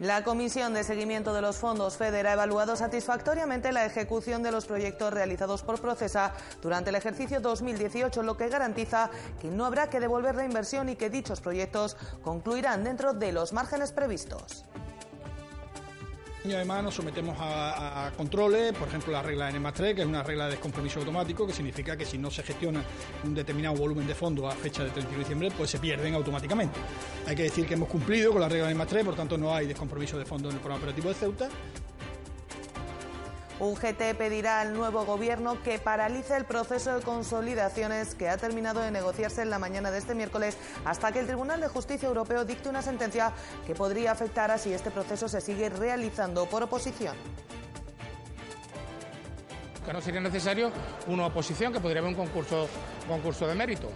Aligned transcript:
La 0.00 0.24
Comisión 0.24 0.72
de 0.72 0.82
Seguimiento 0.82 1.34
de 1.34 1.42
los 1.42 1.58
Fondos 1.58 1.98
FEDER 1.98 2.26
ha 2.26 2.32
evaluado 2.32 2.74
satisfactoriamente 2.74 3.70
la 3.70 3.84
ejecución 3.84 4.42
de 4.42 4.50
los 4.50 4.64
proyectos 4.64 5.12
realizados 5.12 5.62
por 5.62 5.78
Procesa 5.78 6.32
durante 6.62 6.88
el 6.88 6.96
ejercicio 6.96 7.38
2018, 7.38 8.22
lo 8.22 8.38
que 8.38 8.48
garantiza 8.48 9.10
que 9.42 9.48
no 9.48 9.66
habrá 9.66 9.90
que 9.90 10.00
devolver 10.00 10.36
la 10.36 10.46
inversión 10.46 10.88
y 10.88 10.96
que 10.96 11.10
dichos 11.10 11.42
proyectos 11.42 11.98
concluirán 12.22 12.82
dentro 12.82 13.12
de 13.12 13.32
los 13.32 13.52
márgenes 13.52 13.92
previstos. 13.92 14.64
Y 16.42 16.52
además 16.54 16.82
nos 16.82 16.94
sometemos 16.94 17.36
a, 17.38 18.10
controles, 18.16 18.72
por 18.72 18.88
ejemplo 18.88 19.12
la 19.12 19.22
regla 19.22 19.50
N 19.50 19.72
3, 19.72 19.94
que 19.94 20.00
es 20.00 20.06
una 20.06 20.22
regla 20.22 20.46
de 20.46 20.52
descompromiso 20.52 20.98
automático, 21.00 21.46
que 21.46 21.52
significa 21.52 21.96
que 21.98 22.06
si 22.06 22.16
no 22.16 22.30
se 22.30 22.42
gestiona 22.42 22.82
un 23.24 23.34
determinado 23.34 23.76
volumen 23.76 24.06
de 24.06 24.14
fondos 24.14 24.50
a 24.50 24.56
fecha 24.56 24.82
de 24.82 24.90
31 24.90 25.12
de 25.12 25.18
diciembre, 25.18 25.52
pues 25.56 25.70
se 25.70 25.78
pierden 25.78 26.14
automáticamente. 26.14 26.80
Hay 27.26 27.36
que 27.36 27.42
decir 27.42 27.66
que 27.66 27.74
hemos 27.74 27.88
cumplido 27.88 28.32
con 28.32 28.40
la 28.40 28.48
regla 28.48 28.70
N 28.70 28.86
3, 28.86 29.04
por 29.04 29.14
tanto 29.14 29.36
no 29.36 29.54
hay 29.54 29.66
descompromiso 29.66 30.18
de 30.18 30.24
fondos 30.24 30.50
en 30.50 30.56
el 30.56 30.60
programa 30.60 30.82
operativo 30.82 31.08
de 31.10 31.14
Ceuta 31.14 31.48
UGT 33.60 34.16
pedirá 34.16 34.60
al 34.60 34.72
nuevo 34.72 35.04
gobierno 35.04 35.62
que 35.62 35.78
paralice 35.78 36.36
el 36.36 36.46
proceso 36.46 36.96
de 36.96 37.02
consolidaciones 37.02 38.14
que 38.14 38.28
ha 38.28 38.38
terminado 38.38 38.80
de 38.80 38.90
negociarse 38.90 39.42
en 39.42 39.50
la 39.50 39.58
mañana 39.58 39.90
de 39.90 39.98
este 39.98 40.14
miércoles 40.14 40.56
hasta 40.84 41.12
que 41.12 41.20
el 41.20 41.26
Tribunal 41.26 41.60
de 41.60 41.68
Justicia 41.68 42.08
Europeo 42.08 42.44
dicte 42.44 42.70
una 42.70 42.82
sentencia 42.82 43.32
que 43.66 43.74
podría 43.74 44.12
afectar 44.12 44.50
a 44.50 44.58
si 44.58 44.72
este 44.72 44.90
proceso 44.90 45.28
se 45.28 45.40
sigue 45.40 45.68
realizando 45.68 46.46
por 46.46 46.62
oposición 46.62 47.16
que 49.84 49.92
no 49.92 50.00
sería 50.00 50.20
necesario 50.20 50.70
una 51.06 51.26
oposición, 51.26 51.72
que 51.72 51.80
podría 51.80 52.00
haber 52.00 52.10
un 52.10 52.16
concurso, 52.16 52.68
concurso 53.08 53.46
de 53.46 53.54
mérito. 53.54 53.90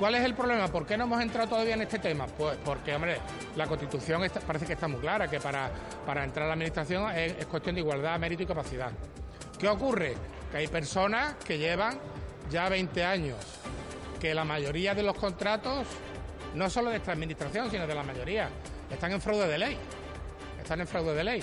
¿Cuál 0.00 0.14
es 0.14 0.24
el 0.24 0.32
problema? 0.32 0.66
¿Por 0.68 0.86
qué 0.86 0.96
no 0.96 1.04
hemos 1.04 1.20
entrado 1.20 1.50
todavía 1.50 1.74
en 1.74 1.82
este 1.82 1.98
tema? 1.98 2.26
Pues 2.26 2.56
porque, 2.64 2.94
hombre, 2.94 3.18
la 3.54 3.66
Constitución 3.66 4.22
parece 4.46 4.64
que 4.64 4.72
está 4.72 4.88
muy 4.88 4.98
clara, 4.98 5.28
que 5.28 5.38
para, 5.38 5.70
para 6.06 6.24
entrar 6.24 6.44
a 6.44 6.48
la 6.48 6.54
Administración 6.54 7.14
es, 7.14 7.44
cuestión 7.44 7.74
de 7.74 7.82
igualdad, 7.82 8.18
mérito 8.18 8.42
y 8.42 8.46
capacidad. 8.46 8.92
¿Qué 9.58 9.68
ocurre? 9.68 10.14
Que 10.50 10.56
hay 10.56 10.68
personas 10.68 11.34
que 11.44 11.58
llevan 11.58 11.98
ya 12.50 12.70
20 12.70 13.04
años, 13.04 13.36
que 14.18 14.32
la 14.34 14.42
mayoría 14.42 14.94
de 14.94 15.02
los 15.02 15.14
contratos, 15.18 15.86
no 16.54 16.70
solo 16.70 16.88
de 16.88 16.96
esta 16.96 17.12
Administración, 17.12 17.70
sino 17.70 17.86
de 17.86 17.94
la 17.94 18.02
mayoría, 18.02 18.48
están 18.90 19.12
en 19.12 19.20
fraude 19.20 19.48
de 19.48 19.58
ley. 19.58 19.76
Están 20.62 20.80
en 20.80 20.88
fraude 20.88 21.12
de 21.12 21.24
ley. 21.24 21.42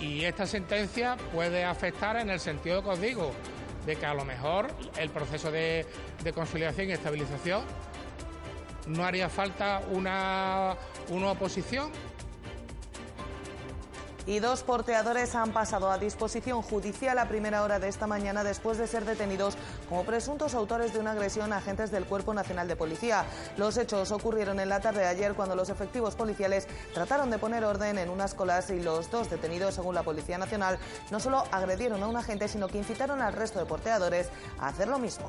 Y 0.00 0.24
esta 0.24 0.44
sentencia 0.44 1.16
puede 1.32 1.62
afectar 1.62 2.16
en 2.16 2.30
el 2.30 2.40
sentido 2.40 2.82
que 2.82 2.88
os 2.88 3.00
digo, 3.00 3.32
de 3.86 3.96
que 3.96 4.06
a 4.06 4.14
lo 4.14 4.24
mejor 4.24 4.68
el 4.98 5.10
proceso 5.10 5.50
de, 5.50 5.86
de 6.22 6.32
consolidación 6.32 6.88
y 6.88 6.92
estabilización 6.92 7.64
no 8.86 9.04
haría 9.04 9.28
falta 9.28 9.82
una, 9.90 10.76
una 11.08 11.30
oposición 11.30 11.90
y 14.26 14.38
dos 14.38 14.62
porteadores 14.62 15.34
han 15.34 15.52
pasado 15.52 15.90
a 15.90 15.98
disposición 15.98 16.62
judicial 16.62 17.18
a 17.18 17.28
primera 17.28 17.62
hora 17.62 17.78
de 17.78 17.88
esta 17.88 18.06
mañana 18.06 18.44
después 18.44 18.78
de 18.78 18.86
ser 18.86 19.04
detenidos 19.04 19.56
como 19.88 20.04
presuntos 20.04 20.54
autores 20.54 20.92
de 20.92 21.00
una 21.00 21.12
agresión 21.12 21.52
a 21.52 21.58
agentes 21.58 21.90
del 21.90 22.06
Cuerpo 22.06 22.34
Nacional 22.34 22.68
de 22.68 22.76
Policía. 22.76 23.24
Los 23.56 23.76
hechos 23.76 24.10
ocurrieron 24.12 24.60
en 24.60 24.68
la 24.68 24.80
tarde 24.80 25.00
de 25.00 25.08
ayer 25.08 25.34
cuando 25.34 25.56
los 25.56 25.68
efectivos 25.68 26.14
policiales 26.14 26.66
trataron 26.92 27.30
de 27.30 27.38
poner 27.38 27.64
orden 27.64 27.98
en 27.98 28.10
unas 28.10 28.34
colas 28.34 28.70
y 28.70 28.80
los 28.80 29.10
dos 29.10 29.30
detenidos, 29.30 29.74
según 29.74 29.94
la 29.94 30.02
Policía 30.02 30.38
Nacional, 30.38 30.78
no 31.10 31.20
solo 31.20 31.44
agredieron 31.52 32.02
a 32.02 32.08
un 32.08 32.16
agente, 32.16 32.48
sino 32.48 32.68
que 32.68 32.78
incitaron 32.78 33.20
al 33.20 33.32
resto 33.32 33.58
de 33.58 33.66
porteadores 33.66 34.28
a 34.58 34.68
hacer 34.68 34.88
lo 34.88 34.98
mismo. 34.98 35.28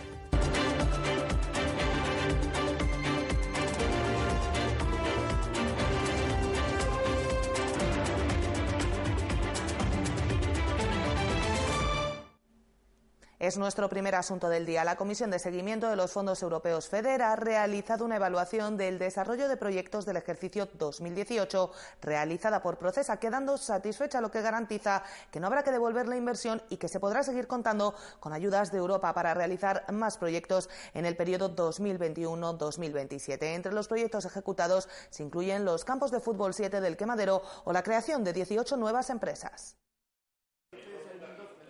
Es 13.51 13.57
nuestro 13.57 13.89
primer 13.89 14.15
asunto 14.15 14.47
del 14.47 14.65
día. 14.65 14.85
La 14.85 14.95
Comisión 14.95 15.29
de 15.29 15.37
Seguimiento 15.37 15.89
de 15.89 15.97
los 15.97 16.13
Fondos 16.13 16.41
Europeos 16.41 16.87
FEDER 16.87 17.21
ha 17.21 17.35
realizado 17.35 18.05
una 18.05 18.15
evaluación 18.15 18.77
del 18.77 18.97
desarrollo 18.97 19.49
de 19.49 19.57
proyectos 19.57 20.05
del 20.05 20.15
ejercicio 20.15 20.69
2018 20.73 21.69
realizada 22.01 22.61
por 22.61 22.77
Procesa, 22.77 23.17
quedando 23.17 23.57
satisfecha, 23.57 24.21
lo 24.21 24.31
que 24.31 24.41
garantiza 24.41 25.03
que 25.31 25.41
no 25.41 25.47
habrá 25.47 25.63
que 25.63 25.71
devolver 25.71 26.07
la 26.07 26.15
inversión 26.15 26.61
y 26.69 26.77
que 26.77 26.87
se 26.87 27.01
podrá 27.01 27.23
seguir 27.23 27.47
contando 27.47 27.93
con 28.21 28.31
ayudas 28.31 28.71
de 28.71 28.77
Europa 28.77 29.13
para 29.13 29.33
realizar 29.33 29.83
más 29.91 30.17
proyectos 30.17 30.69
en 30.93 31.05
el 31.05 31.17
periodo 31.17 31.53
2021-2027. 31.53 33.43
Entre 33.53 33.73
los 33.73 33.89
proyectos 33.89 34.23
ejecutados 34.23 34.87
se 35.09 35.23
incluyen 35.23 35.65
los 35.65 35.83
campos 35.83 36.11
de 36.11 36.21
fútbol 36.21 36.53
7 36.53 36.79
del 36.79 36.95
Quemadero 36.95 37.41
o 37.65 37.73
la 37.73 37.83
creación 37.83 38.23
de 38.23 38.31
18 38.31 38.77
nuevas 38.77 39.09
empresas. 39.09 39.75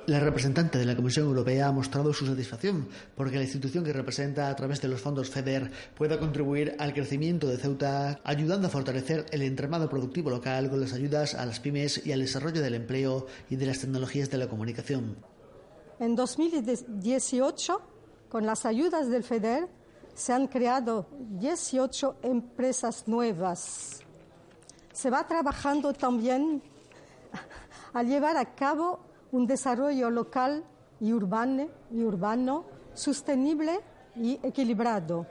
La 0.08 0.20
representante 0.20 0.80
de 0.80 0.86
la 0.86 0.96
Comisión 0.96 1.28
Europea 1.28 1.68
ha 1.68 1.72
mostrado 1.72 2.12
su 2.12 2.26
satisfacción 2.26 2.88
porque 3.16 3.36
la 3.36 3.44
institución 3.44 3.84
que 3.84 3.94
representa 3.94 4.50
a 4.50 4.56
través 4.56 4.82
de 4.82 4.88
los 4.88 5.00
fondos 5.00 5.30
FEDER 5.30 5.72
pueda 5.96 6.20
contribuir 6.20 6.76
al 6.80 6.94
crecimiento 6.94 7.48
de 7.48 7.58
Ceuta, 7.58 8.20
ayudando 8.24 8.68
a 8.68 8.72
fortalecer 8.72 9.28
el 9.32 9.44
entramado 9.44 9.90
productivo 9.90 10.32
local 10.32 10.72
con 10.72 10.82
las 10.82 10.94
ayudas 10.94 11.36
a 11.36 11.46
las 11.46 11.60
pymes 11.60 12.04
y 12.04 12.12
al 12.12 12.22
desarrollo 12.22 12.62
del 12.62 12.74
empleo 12.74 13.28
y 13.50 13.58
de 13.58 13.68
las 13.68 13.80
tecnologías 13.80 14.32
de 14.32 14.40
la 14.40 14.48
comunicación. 14.48 15.18
En 16.00 16.16
2018, 16.16 17.82
con 18.28 18.48
las 18.48 18.66
ayudas 18.66 19.08
del 19.08 19.24
FEDER, 19.24 19.68
se 20.16 20.34
han 20.34 20.48
creado 20.48 21.06
18 21.40 22.18
empresas 22.24 23.08
nuevas. 23.08 24.00
Se 24.94 25.12
va 25.12 25.28
trabajando 25.28 25.94
también 25.94 26.64
a 27.94 28.02
llevar 28.02 28.36
a 28.38 28.56
cabo 28.56 29.11
un 29.32 29.48
desarrollo 29.48 30.10
local 30.10 30.64
y 31.00 31.14
urbano, 31.14 31.68
y 31.92 32.04
urbano 32.04 32.66
sostenible 32.94 33.80
y 34.16 34.40
equilibrado, 34.44 35.26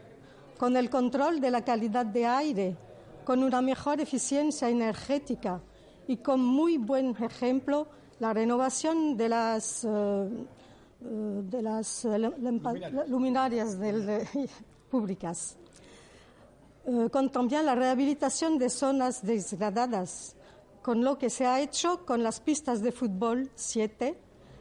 con 0.58 0.76
el 0.76 0.90
control 0.90 1.40
de 1.40 1.50
la 1.50 1.64
calidad 1.64 2.06
de 2.06 2.26
aire, 2.26 2.76
con 3.24 3.42
una 3.42 3.60
mejor 3.60 4.00
eficiencia 4.00 4.68
energética 4.68 5.60
y 6.08 6.16
con 6.18 6.40
muy 6.40 6.78
buen 6.78 7.14
ejemplo 7.22 7.86
la 8.18 8.32
renovación 8.32 9.16
de 9.16 9.28
las, 9.28 9.82
de 9.82 11.62
las 11.62 12.06
luminarias. 13.08 13.76
públicas, 14.90 15.56
con 17.12 17.30
también 17.30 17.64
la 17.64 17.74
rehabilitación 17.74 18.58
de 18.58 18.68
zonas 18.68 19.24
degradadas 19.24 20.34
con 20.82 21.04
lo 21.04 21.18
que 21.18 21.30
se 21.30 21.46
ha 21.46 21.60
hecho 21.60 22.04
con 22.06 22.22
las 22.22 22.40
pistas 22.40 22.82
de 22.82 22.92
fútbol 22.92 23.50
7 23.54 24.16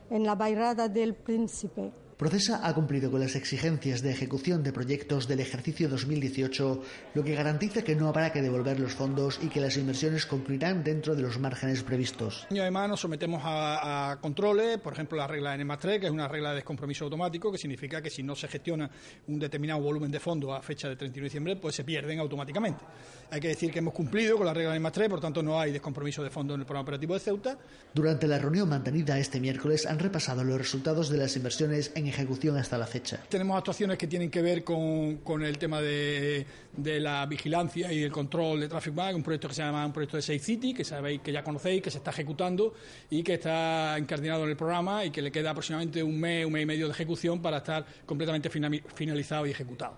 en 0.10 0.24
la 0.26 0.36
Bairrada 0.36 0.90
del 0.90 1.16
Príncipe. 1.16 1.92
Procesa 2.20 2.68
ha 2.68 2.76
cumplido 2.76 3.10
con 3.10 3.22
las 3.22 3.38
exigencias 3.38 4.02
de 4.02 4.12
ejecución 4.12 4.62
de 4.62 4.74
proyectos 4.74 5.26
del 5.30 5.40
ejercicio 5.40 5.88
2018, 5.88 6.82
lo 7.14 7.24
que 7.24 7.34
garantiza 7.34 7.82
que 7.82 7.96
no 7.96 8.10
habrá 8.10 8.34
que 8.34 8.42
devolver 8.42 8.78
los 8.78 8.92
fondos 8.92 9.40
y 9.42 9.48
que 9.48 9.62
las 9.62 9.78
inversiones 9.78 10.26
concluirán 10.26 10.84
dentro 10.84 11.16
de 11.16 11.22
los 11.22 11.40
márgenes 11.40 11.82
previstos. 11.82 12.46
Y 12.50 12.60
además 12.60 12.90
nos 12.90 13.00
sometemos 13.00 13.42
a, 13.46 14.18
controles, 14.20 14.80
por 14.80 14.92
ejemplo 14.92 15.18
la 15.18 15.28
regla 15.28 15.56
N 15.56 15.78
3, 15.78 16.02
que 16.02 16.08
es 16.08 16.12
una 16.12 16.28
regla 16.28 16.50
de 16.50 16.56
descompromiso 16.56 17.06
automático, 17.06 17.54
que 17.54 17.58
significa 17.58 18.02
que 18.02 18.10
si 18.10 18.22
no 18.22 18.36
se 18.36 18.50
gestiona 18.50 18.92
un 19.30 19.40
determinado 19.40 19.80
volumen 19.80 20.12
de 20.12 20.20
fondos 20.20 20.52
a 20.52 20.62
fecha 20.62 20.90
de 20.90 20.98
31 20.98 21.24
de 21.24 21.30
diciembre, 21.30 21.56
pues 21.56 21.76
se 21.76 21.86
pierden 21.86 22.20
automáticamente. 22.20 22.84
Hay 23.32 23.40
que 23.40 23.48
decir 23.48 23.72
que 23.72 23.80
hemos 23.80 23.94
cumplido 23.94 24.36
con 24.36 24.46
la 24.46 24.54
regla 24.54 24.76
N 24.76 24.92
3, 24.92 25.08
por 25.08 25.22
tanto 25.22 25.42
no 25.42 25.58
hay 25.58 25.72
descompromiso 25.72 26.22
de 26.22 26.30
fondos 26.30 26.56
en 26.56 26.60
el 26.60 26.66
programa 26.66 26.84
operativo 26.84 27.14
de 27.14 27.22
Ceuta. 27.22 27.58
Durante 27.94 28.28
la 28.28 28.40
reunión 28.40 28.68
mantenida 28.68 29.18
este 29.18 29.40
miércoles 29.40 29.86
han 29.86 30.00
repasado 30.00 30.44
los 30.44 30.58
resultados 30.58 31.08
de 31.08 31.18
las 31.18 31.38
inversiones 31.38 31.94
en 31.96 32.09
ejecución 32.10 32.58
hasta 32.58 32.78
la 32.78 32.86
fecha. 32.86 33.22
Tenemos 33.30 33.58
actuaciones 33.58 33.98
que 33.98 34.08
tienen 34.08 34.30
que 34.30 34.42
ver 34.42 34.64
con, 34.64 35.44
el 35.44 35.58
tema 35.58 35.82
de, 35.82 36.46
la 36.76 37.26
vigilancia 37.26 37.92
y 37.92 38.04
el 38.04 38.12
control 38.12 38.62
de 38.62 38.68
Traffic 38.68 38.94
Bank, 38.94 39.16
un 39.16 39.24
proyecto 39.24 39.48
que 39.48 39.54
se 39.54 39.62
llama 39.62 39.86
un 39.86 39.94
proyecto 39.94 40.18
de 40.18 40.24
Safe 40.24 40.40
City, 40.40 40.74
que 40.74 40.84
sabéis 40.84 41.22
que 41.22 41.32
ya 41.32 41.44
conocéis, 41.44 41.82
que 41.82 41.92
se 41.92 42.00
está 42.00 42.12
ejecutando 42.12 42.74
y 43.10 43.24
que 43.24 43.36
está 43.36 43.96
incardinado 43.98 44.44
en 44.44 44.50
el 44.50 44.58
programa 44.58 45.06
y 45.06 45.12
que 45.12 45.22
le 45.22 45.32
queda 45.32 45.52
aproximadamente 45.52 46.04
un 46.04 46.20
mes, 46.20 46.46
un 46.46 46.54
mes 46.54 46.64
y 46.64 46.66
medio 46.66 46.88
de 46.88 46.94
ejecución 46.94 47.42
para 47.42 47.58
estar 47.58 47.86
completamente 48.06 48.50
finalizado 48.50 49.46
y 49.46 49.52
ejecutado. 49.52 49.98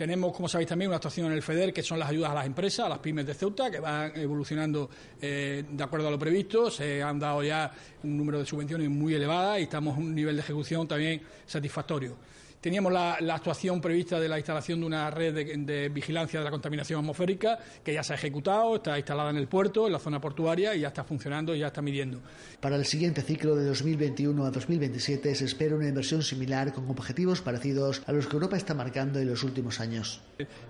Tenemos, 0.00 0.32
como 0.32 0.48
sabéis 0.48 0.66
también, 0.66 0.88
una 0.88 0.96
actuación 0.96 1.26
en 1.26 1.34
el 1.34 1.42
FEDER, 1.42 1.74
que 1.74 1.82
son 1.82 1.98
las 1.98 2.08
ayudas 2.08 2.30
a 2.30 2.34
las 2.34 2.46
empresas, 2.46 2.86
a 2.86 2.88
las 2.88 3.00
pymes 3.00 3.26
de 3.26 3.34
Ceuta, 3.34 3.70
que 3.70 3.80
van 3.80 4.10
evolucionando 4.16 4.88
eh, 5.20 5.62
de 5.70 5.84
acuerdo 5.84 6.08
a 6.08 6.10
lo 6.10 6.18
previsto. 6.18 6.70
Se 6.70 7.02
han 7.02 7.18
dado 7.18 7.42
ya 7.42 7.70
un 8.02 8.16
número 8.16 8.38
de 8.38 8.46
subvenciones 8.46 8.88
muy 8.88 9.12
elevada 9.12 9.60
y 9.60 9.64
estamos 9.64 9.94
a 9.94 10.00
un 10.00 10.14
nivel 10.14 10.36
de 10.36 10.40
ejecución 10.40 10.88
también 10.88 11.20
satisfactorio. 11.44 12.16
Teníamos 12.60 12.92
la, 12.92 13.14
actuación 13.14 13.80
prevista 13.80 14.20
de 14.20 14.28
la 14.28 14.36
instalación 14.36 14.80
de 14.80 14.86
una 14.86 15.10
red 15.10 15.32
de, 15.64 15.88
vigilancia 15.88 16.40
de 16.40 16.44
la 16.44 16.50
contaminación 16.50 17.00
atmosférica 17.00 17.58
que 17.82 17.94
ya 17.94 18.02
se 18.02 18.12
ha 18.12 18.16
ejecutado, 18.16 18.76
está 18.76 18.98
instalada 18.98 19.30
en 19.30 19.38
el 19.38 19.48
puerto, 19.48 19.86
en 19.86 19.94
la 19.94 19.98
zona 19.98 20.20
portuaria 20.20 20.74
y 20.74 20.80
ya 20.80 20.88
está 20.88 21.02
funcionando 21.02 21.54
y 21.54 21.60
ya 21.60 21.68
está 21.68 21.80
midiendo. 21.80 22.20
Para 22.60 22.76
el 22.76 22.84
siguiente 22.84 23.22
ciclo 23.22 23.56
de 23.56 23.64
2021 23.64 24.44
a 24.44 24.50
2027 24.50 25.34
se 25.34 25.44
espera 25.46 25.74
una 25.74 25.88
inversión 25.88 26.22
similar 26.22 26.74
con 26.74 26.90
objetivos 26.90 27.40
parecidos 27.40 28.02
a 28.06 28.12
los 28.12 28.26
que 28.26 28.34
Europa 28.36 28.58
está 28.58 28.74
marcando 28.74 29.18
en 29.18 29.30
los 29.30 29.42
últimos 29.42 29.80
años. 29.80 30.20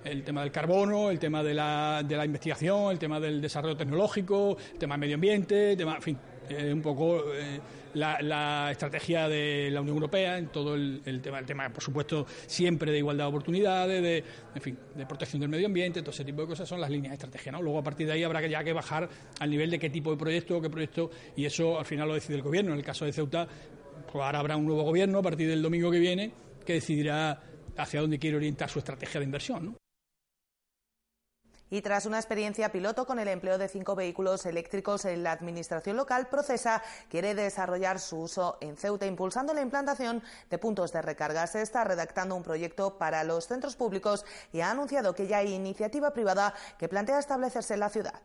El 0.05 0.23
tema 0.23 0.43
del 0.43 0.53
carbono, 0.53 1.11
el 1.11 1.19
tema 1.19 1.43
de 1.43 1.55
la, 1.55 2.05
investigación, 2.25 2.93
el 2.93 3.01
tema 3.01 3.19
del 3.19 3.41
desarrollo 3.41 3.77
tecnológico, 3.77 4.57
el 4.75 4.79
tema 4.79 4.95
del 4.95 5.01
medio 5.01 5.15
ambiente, 5.17 5.73
el 5.73 5.77
tema, 5.77 5.97
en 5.97 6.03
fin, 6.03 6.19
eh, 6.49 6.73
un 6.73 6.83
poco 6.83 7.35
eh, 7.35 7.61
la, 7.95 8.71
estrategia 8.71 9.29
de 9.29 9.71
la 9.71 9.81
Unión 9.81 9.97
Europea 9.97 10.39
en 10.39 10.49
todo 10.49 10.75
el, 10.75 11.21
tema, 11.23 11.39
el 11.39 11.47
tema, 11.47 11.69
por 11.71 11.83
supuesto, 11.83 12.27
siempre 12.47 12.93
de 12.93 12.99
igualdad 12.99 13.25
de 13.25 13.29
oportunidades, 13.29 14.03
de, 14.03 14.25
en 14.55 14.63
fin, 14.63 14.79
de 14.95 15.07
protección 15.07 15.41
del 15.41 15.49
medio 15.49 15.67
ambiente, 15.67 16.01
todo 16.01 16.11
ese 16.11 16.25
tipo 16.25 16.43
de 16.43 16.49
cosas 16.49 16.69
son 16.69 16.81
las 16.81 16.91
líneas 16.91 17.11
de 17.11 17.15
estrategia. 17.15 17.53
¿no? 17.53 17.63
Luego, 17.63 17.79
a 17.79 17.83
partir 17.83 18.07
de 18.07 18.15
ahí, 18.15 18.23
habrá 18.23 18.41
que 18.41 18.51
ya 18.51 18.63
que 18.65 18.73
bajar 18.73 19.09
al 19.39 19.51
nivel 19.51 19.71
de 19.71 19.79
qué 19.79 19.91
tipo 19.91 20.11
de 20.11 20.17
proyecto, 20.17 20.61
qué 20.61 20.71
proyecto, 20.71 21.11
y 21.37 21.45
eso 21.45 21.79
al 21.79 21.85
final 21.85 22.09
lo 22.09 22.15
decide 22.15 22.37
el 22.37 22.43
gobierno. 22.43 22.73
En 22.73 22.79
el 22.79 22.85
caso 22.85 23.05
de 23.05 23.13
Ceuta, 23.13 23.47
pues 24.11 24.25
ahora 24.25 24.39
habrá 24.39 24.57
un 24.57 24.67
nuevo 24.67 24.83
gobierno 24.83 25.19
a 25.19 25.23
partir 25.23 25.49
del 25.49 25.63
domingo 25.63 25.91
que 25.91 25.99
viene 25.99 26.33
que 26.65 26.75
decidirá 26.75 27.43
hacia 27.77 28.01
dónde 28.01 28.19
quiere 28.19 28.37
orientar 28.37 28.69
su 28.69 28.79
estrategia 28.79 29.21
de 29.21 29.25
inversión. 29.25 29.80
Y 31.71 31.83
tras 31.83 32.05
una 32.05 32.19
experiencia 32.19 32.73
piloto 32.73 33.07
con 33.07 33.21
el 33.21 33.29
empleo 33.29 33.57
de 33.57 33.69
cinco 33.69 33.95
vehículos 33.95 34.45
eléctricos 34.45 35.05
en 35.05 35.23
la 35.23 35.33
administración 35.33 35.97
local, 35.97 36.29
Procesa 36.29 36.83
quiere 37.09 37.35
desarrollar 37.35 38.01
su 38.01 38.19
uso 38.23 38.59
en 38.61 38.77
Ceuta, 38.77 39.07
impulsando 39.07 39.55
la 39.55 39.63
implantación 39.63 40.23
de 40.51 40.59
puntos 40.59 40.93
de 40.93 41.01
recarga. 41.01 41.47
Se 41.47 41.63
está 41.63 41.85
redactando 41.85 42.35
un 42.35 42.43
proyecto 42.43 42.99
para 42.99 43.23
los 43.23 43.47
centros 43.47 43.77
públicos 43.77 44.25
y 44.53 44.61
ha 44.61 44.71
anunciado 44.71 45.15
que 45.15 45.29
ya 45.29 45.39
hay 45.39 45.55
iniciativa 45.55 46.13
privada 46.13 46.55
que 46.77 46.89
plantea 46.89 47.21
establecerse 47.21 47.75
en 47.75 47.81
la 47.81 47.89
ciudad. 47.89 48.21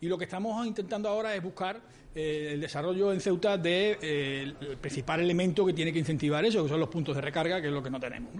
Y 0.00 0.08
lo 0.08 0.18
que 0.18 0.24
estamos 0.24 0.66
intentando 0.66 1.08
ahora 1.08 1.34
es 1.34 1.42
buscar 1.42 1.80
eh, 2.14 2.50
el 2.52 2.60
desarrollo 2.60 3.12
en 3.12 3.20
Ceuta 3.20 3.58
de, 3.58 3.98
eh, 4.00 4.54
el 4.60 4.76
principal 4.76 5.20
elemento 5.20 5.66
que 5.66 5.72
tiene 5.72 5.92
que 5.92 5.98
incentivar 5.98 6.44
eso, 6.44 6.62
que 6.62 6.68
son 6.68 6.78
los 6.78 6.88
puntos 6.88 7.16
de 7.16 7.20
recarga, 7.20 7.60
que 7.60 7.66
es 7.66 7.72
lo 7.72 7.82
que 7.82 7.90
no 7.90 7.98
tenemos. 7.98 8.32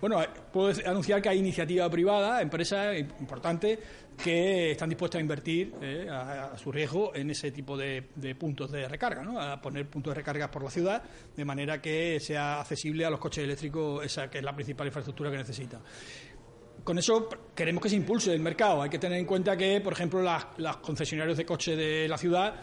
Bueno, 0.00 0.22
puedo 0.50 0.72
anunciar 0.86 1.20
que 1.20 1.28
hay 1.28 1.38
iniciativa 1.38 1.90
privada, 1.90 2.40
empresas 2.40 2.98
importantes, 2.98 3.78
que 4.22 4.72
están 4.72 4.88
dispuestas 4.88 5.18
a 5.18 5.22
invertir 5.22 5.74
eh, 5.82 6.08
a, 6.10 6.56
su 6.56 6.72
riesgo 6.72 7.14
en 7.14 7.30
ese 7.30 7.50
tipo 7.52 7.76
de, 7.76 8.02
puntos 8.38 8.70
de 8.70 8.88
recarga, 8.88 9.22
¿no? 9.22 9.40
a 9.40 9.60
poner 9.60 9.86
puntos 9.86 10.12
de 10.12 10.14
recarga 10.16 10.50
por 10.50 10.62
la 10.64 10.70
ciudad, 10.70 11.02
de 11.36 11.44
manera 11.44 11.80
que 11.80 12.18
sea 12.20 12.60
accesible 12.60 13.04
a 13.04 13.10
los 13.10 13.20
coches 13.20 13.44
eléctricos, 13.44 14.04
esa 14.04 14.30
que 14.30 14.38
es 14.38 14.44
la 14.44 14.54
principal 14.54 14.86
infraestructura 14.86 15.30
que 15.30 15.36
necesita 15.36 15.80
con 16.84 16.98
eso 16.98 17.28
queremos 17.54 17.82
que 17.82 17.88
se 17.88 17.96
impulse 17.96 18.32
el 18.32 18.40
mercado. 18.40 18.82
Hay 18.82 18.90
que 18.90 18.98
tener 18.98 19.18
en 19.18 19.26
cuenta 19.26 19.56
que, 19.56 19.80
por 19.80 19.92
ejemplo, 19.92 20.22
los 20.56 20.76
concesionarios 20.78 21.36
de 21.36 21.44
coches 21.44 21.76
de 21.76 22.08
la 22.08 22.18
ciudad 22.18 22.54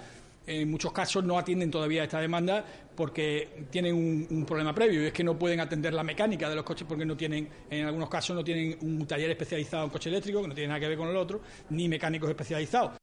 en 0.47 0.71
muchos 0.71 0.93
casos 0.93 1.23
no 1.25 1.37
atienden 1.37 1.69
todavía 1.69 2.03
esta 2.03 2.21
demanda 2.21 2.63
porque 2.95 3.65
tienen 3.69 3.93
un, 3.93 4.45
problema 4.45 4.73
previo 4.73 5.03
y 5.03 5.07
es 5.07 5.13
que 5.13 5.23
no 5.23 5.37
pueden 5.37 5.59
atender 5.59 5.93
la 5.93 6.03
mecánica 6.03 6.49
de 6.49 6.55
los 6.55 6.63
coches 6.63 6.87
porque 6.87 7.05
no 7.05 7.17
tienen, 7.17 7.49
en 7.69 7.85
algunos 7.85 8.09
casos 8.09 8.35
no 8.35 8.43
tienen 8.43 8.77
un 8.81 9.05
taller 9.05 9.29
especializado 9.29 9.83
en 9.83 9.89
coche 9.89 10.09
eléctrico, 10.09 10.41
que 10.41 10.47
no 10.47 10.55
tiene 10.55 10.69
nada 10.69 10.79
que 10.79 10.87
ver 10.87 10.97
con 10.97 11.09
el 11.09 11.17
otro, 11.17 11.41
ni 11.69 11.89
mecánicos 11.89 12.29
especializados. 12.29 12.93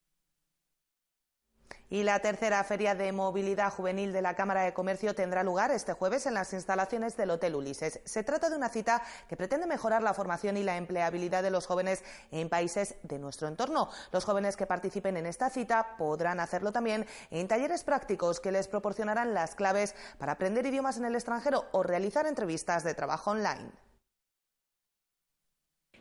Y 1.91 2.03
la 2.03 2.19
tercera 2.21 2.65
Feria 2.65 2.95
de 2.95 3.13
Movilidad 3.13 3.71
Juvenil 3.71 4.13
de 4.13 4.23
la 4.23 4.35
Cámara 4.35 4.63
de 4.63 4.73
Comercio 4.73 5.15
tendrá 5.15 5.43
lugar 5.43 5.71
este 5.71 5.93
jueves 5.93 6.25
en 6.25 6.33
las 6.35 6.53
instalaciones 6.55 7.17
del 7.17 7.31
Hotel 7.31 7.55
Ulises. 7.55 8.01
Se 8.05 8.23
trata 8.23 8.49
de 8.49 8.57
una 8.57 8.71
cita 8.71 9.03
que 9.29 9.37
pretende 9.37 9.67
mejorar 9.67 10.03
la 10.03 10.15
formación 10.15 10.57
y 10.57 10.63
la 10.63 10.79
empleabilidad 10.79 11.43
de 11.43 11.51
los 11.51 11.67
jóvenes 11.67 12.03
en 12.31 12.49
países 12.49 12.97
de 13.03 13.19
nuestro 13.19 13.49
entorno. 13.49 13.91
Los 14.13 14.25
jóvenes 14.25 14.57
que 14.57 14.67
participen 14.67 15.19
en 15.19 15.27
esta 15.27 15.51
cita 15.51 15.97
podrán 15.99 16.41
hacerlo 16.41 16.73
también 16.73 17.07
en 17.31 17.49
talleres 17.49 17.85
prácticos 17.85 18.41
que 18.41 18.51
les 18.53 18.67
proporcionarán 18.67 19.35
las 19.35 19.55
claves 19.55 19.95
para 20.19 20.33
aprender 20.33 20.65
idiomas 20.65 20.97
en 20.97 21.05
el 21.05 21.15
extranjero 21.15 21.67
o 21.73 21.83
realizar 21.83 22.27
entrevistas 22.27 22.83
de 22.83 22.95
trabajo 22.95 23.33
online. 23.33 23.71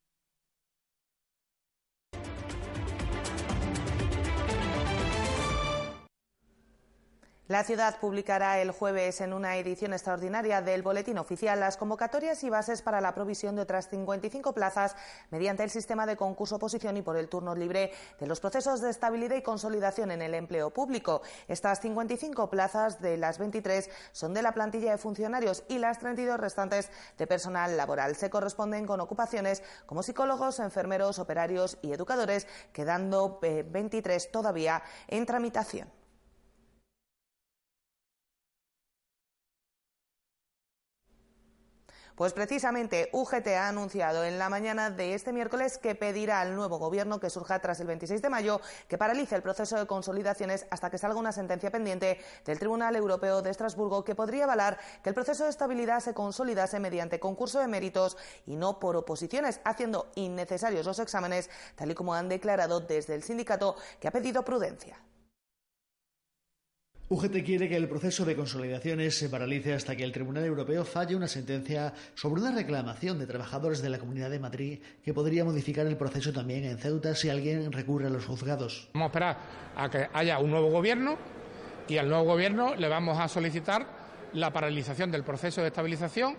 La 7.48 7.64
ciudad 7.64 8.00
publicará 8.00 8.60
el 8.60 8.72
jueves 8.72 9.22
en 9.22 9.32
una 9.32 9.56
edición 9.58 9.94
extraordinaria 9.94 10.64
del 10.64 10.82
Boletín 10.82 11.20
Oficial 11.20 11.60
las 11.60 11.78
convocatorias 11.78 12.44
y 12.44 12.50
bases 12.50 12.82
para 12.82 13.02
la 13.02 13.14
provisión 13.14 13.56
de 13.56 13.62
otras 13.62 13.88
55 13.88 14.52
plazas 14.56 14.96
mediante 15.30 15.62
el 15.62 15.70
sistema 15.70 16.08
de 16.08 16.18
concurso-oposición 16.18 16.98
y 16.98 17.04
por 17.04 17.18
el 17.18 17.30
turno 17.30 17.54
libre 17.54 17.92
de 18.20 18.26
los 18.26 18.40
procesos 18.40 18.82
de 18.82 18.90
estabilidad 18.90 19.36
y 19.36 19.44
consolidación 19.44 20.10
en 20.10 20.24
el 20.24 20.34
empleo 20.34 20.72
público. 20.72 21.22
Estas 21.48 21.82
55 21.82 22.50
plazas 22.50 23.00
de 23.00 23.16
las 23.16 23.38
23 23.38 23.92
son 24.12 24.34
de 24.34 24.42
la 24.42 24.54
plantilla 24.54 24.90
de 24.90 24.98
funcionarios 24.98 25.66
y 25.68 25.78
las 25.78 26.00
32 26.00 26.40
restantes 26.40 26.90
de 27.16 27.28
personal 27.28 27.78
laboral. 27.78 28.16
Se 28.16 28.32
corresponden 28.32 28.88
con 28.88 29.02
ocupaciones 29.02 29.62
como 29.86 30.02
psicólogos, 30.02 30.60
enfermeros, 30.60 31.20
operarios 31.20 31.78
y 31.84 31.94
educadores, 31.94 32.48
quedando 32.74 33.40
23 33.40 34.26
eh, 34.26 34.30
todavía 34.32 34.82
en 35.08 35.28
tramitación. 35.28 36.05
Pues 42.16 42.32
precisamente 42.32 43.10
UGT 43.12 43.48
ha 43.58 43.68
anunciado 43.68 44.24
en 44.24 44.40
la 44.40 44.48
mañana 44.48 44.90
de 44.90 45.16
este 45.16 45.34
miércoles 45.34 45.78
que 45.78 45.96
pedirá 45.96 46.40
al 46.40 46.56
nuevo 46.56 46.78
gobierno 46.78 47.20
que 47.20 47.30
surja 47.30 47.60
tras 47.60 47.82
el 47.82 47.88
26 47.88 48.22
de 48.22 48.30
mayo 48.30 48.62
que 48.88 48.98
paralice 48.98 49.36
el 49.36 49.42
proceso 49.42 49.76
de 49.76 49.86
consolidaciones 49.86 50.66
hasta 50.70 50.90
que 50.90 50.98
salga 50.98 51.20
una 51.20 51.34
sentencia 51.34 51.72
pendiente 51.72 52.22
del 52.46 52.58
Tribunal 52.58 52.96
Europeo 52.96 53.42
de 53.42 53.50
Estrasburgo 53.50 54.06
que 54.06 54.16
podría 54.16 54.46
avalar 54.46 54.80
que 55.04 55.10
el 55.10 55.16
proceso 55.16 55.44
de 55.44 55.50
estabilidad 55.50 56.00
se 56.00 56.14
consolidase 56.14 56.80
mediante 56.80 57.20
concurso 57.20 57.60
de 57.60 57.68
méritos 57.68 58.16
y 58.46 58.56
no 58.56 58.80
por 58.80 58.96
oposiciones, 58.96 59.60
haciendo 59.66 60.10
innecesarios 60.16 60.86
los 60.86 61.00
exámenes, 61.00 61.50
tal 61.76 61.92
y 61.92 61.96
como 61.96 62.14
han 62.14 62.30
declarado 62.30 62.80
desde 62.80 63.14
el 63.14 63.24
sindicato 63.24 63.76
que 64.00 64.08
ha 64.08 64.12
pedido 64.12 64.46
prudencia. 64.46 64.98
UGT 67.08 67.44
quiere 67.46 67.70
que 67.70 67.76
el 67.76 67.88
proceso 67.88 68.26
de 68.26 68.36
consolidaciones 68.36 69.16
se 69.16 69.30
paralice 69.30 69.74
hasta 69.74 69.96
que 69.96 70.04
el 70.04 70.12
Tribunal 70.12 70.44
Europeo 70.44 70.84
falle 70.84 71.16
una 71.16 71.28
sentencia 71.28 71.94
sobre 72.16 72.42
una 72.42 72.52
reclamación 72.52 73.20
de 73.20 73.28
trabajadores 73.28 73.84
de 73.84 73.90
la 73.90 74.00
Comunidad 74.00 74.32
de 74.32 74.40
Madrid 74.40 74.80
que 75.04 75.14
podría 75.14 75.46
modificar 75.46 75.86
el 75.86 75.98
proceso 75.98 76.34
también 76.34 76.64
en 76.64 76.80
Ceuta 76.80 77.14
si 77.14 77.30
alguien 77.30 77.72
recurre 77.72 78.08
a 78.08 78.10
los 78.10 78.26
juzgados. 78.26 78.90
Vamos 78.96 79.06
a 79.06 79.10
esperar 79.10 79.38
a 79.76 79.88
que 79.88 80.08
haya 80.14 80.40
un 80.40 80.50
nuevo 80.50 80.72
gobierno 80.72 81.16
y 81.88 82.00
al 82.00 82.10
nuevo 82.10 82.24
gobierno 82.24 82.74
le 82.74 82.90
vamos 82.90 83.20
a 83.20 83.28
solicitar 83.28 83.86
la 84.34 84.52
paralización 84.52 85.12
del 85.12 85.24
proceso 85.24 85.62
de 85.62 85.68
estabilización 85.68 86.36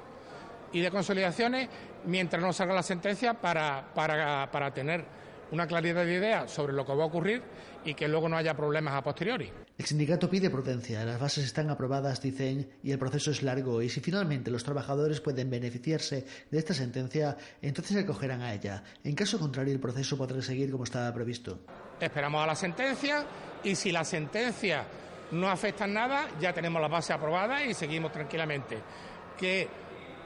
y 0.73 0.80
de 0.80 0.90
consolidaciones 0.90 1.68
mientras 2.06 2.42
no 2.42 2.52
salga 2.52 2.75
la 2.75 2.82
sentencia 2.82 3.35
para, 3.35 3.92
para, 3.94 4.50
para 4.50 4.75
tener 4.75 5.04
una 5.53 5.67
claridad 5.67 6.05
de 6.05 6.15
idea 6.15 6.49
sobre 6.49 6.73
lo 6.73 6.85
que 6.85 6.95
va 6.95 7.05
a 7.05 7.07
ocurrir 7.07 7.43
y 7.85 7.95
que 7.95 8.09
luego 8.09 8.29
no 8.29 8.37
haya 8.37 8.55
problemas 8.55 8.95
a 8.95 9.03
posteriori. 9.03 9.50
El 9.79 9.85
sindicato 9.85 10.29
pide 10.29 10.50
prudencia, 10.50 11.05
las 11.05 11.21
bases 11.21 11.45
están 11.45 11.71
aprobadas, 11.71 12.21
dicen, 12.21 12.69
y 12.83 12.91
el 12.91 12.99
proceso 12.99 13.31
es 13.31 13.43
largo, 13.43 13.81
y 13.81 13.88
si 13.88 14.00
finalmente 14.00 14.50
los 14.50 14.65
trabajadores 14.65 15.21
pueden 15.21 15.50
beneficiarse 15.50 16.26
de 16.50 16.59
esta 16.59 16.75
sentencia, 16.75 17.37
entonces 17.62 17.95
se 17.97 18.03
acogerán 18.03 18.43
a 18.43 18.53
ella. 18.53 18.83
En 19.05 19.15
caso 19.15 19.38
contrario, 19.38 19.73
el 19.73 19.81
proceso 19.81 20.17
podrá 20.17 20.43
seguir 20.43 20.71
como 20.71 20.85
estaba 20.85 21.12
previsto. 21.12 21.61
Esperamos 22.00 22.43
a 22.43 22.47
la 22.47 22.57
sentencia 22.57 23.25
y 23.62 23.75
si 23.75 23.93
la 23.93 24.05
sentencia 24.05 24.85
no 25.33 25.49
afecta 25.49 25.85
en 25.85 25.95
nada, 25.95 26.29
ya 26.41 26.53
tenemos 26.53 26.83
la 26.83 26.88
base 26.88 27.12
aprobada 27.12 27.65
y 27.65 27.75
seguimos 27.75 28.12
tranquilamente. 28.12 28.79
Que, 29.38 29.69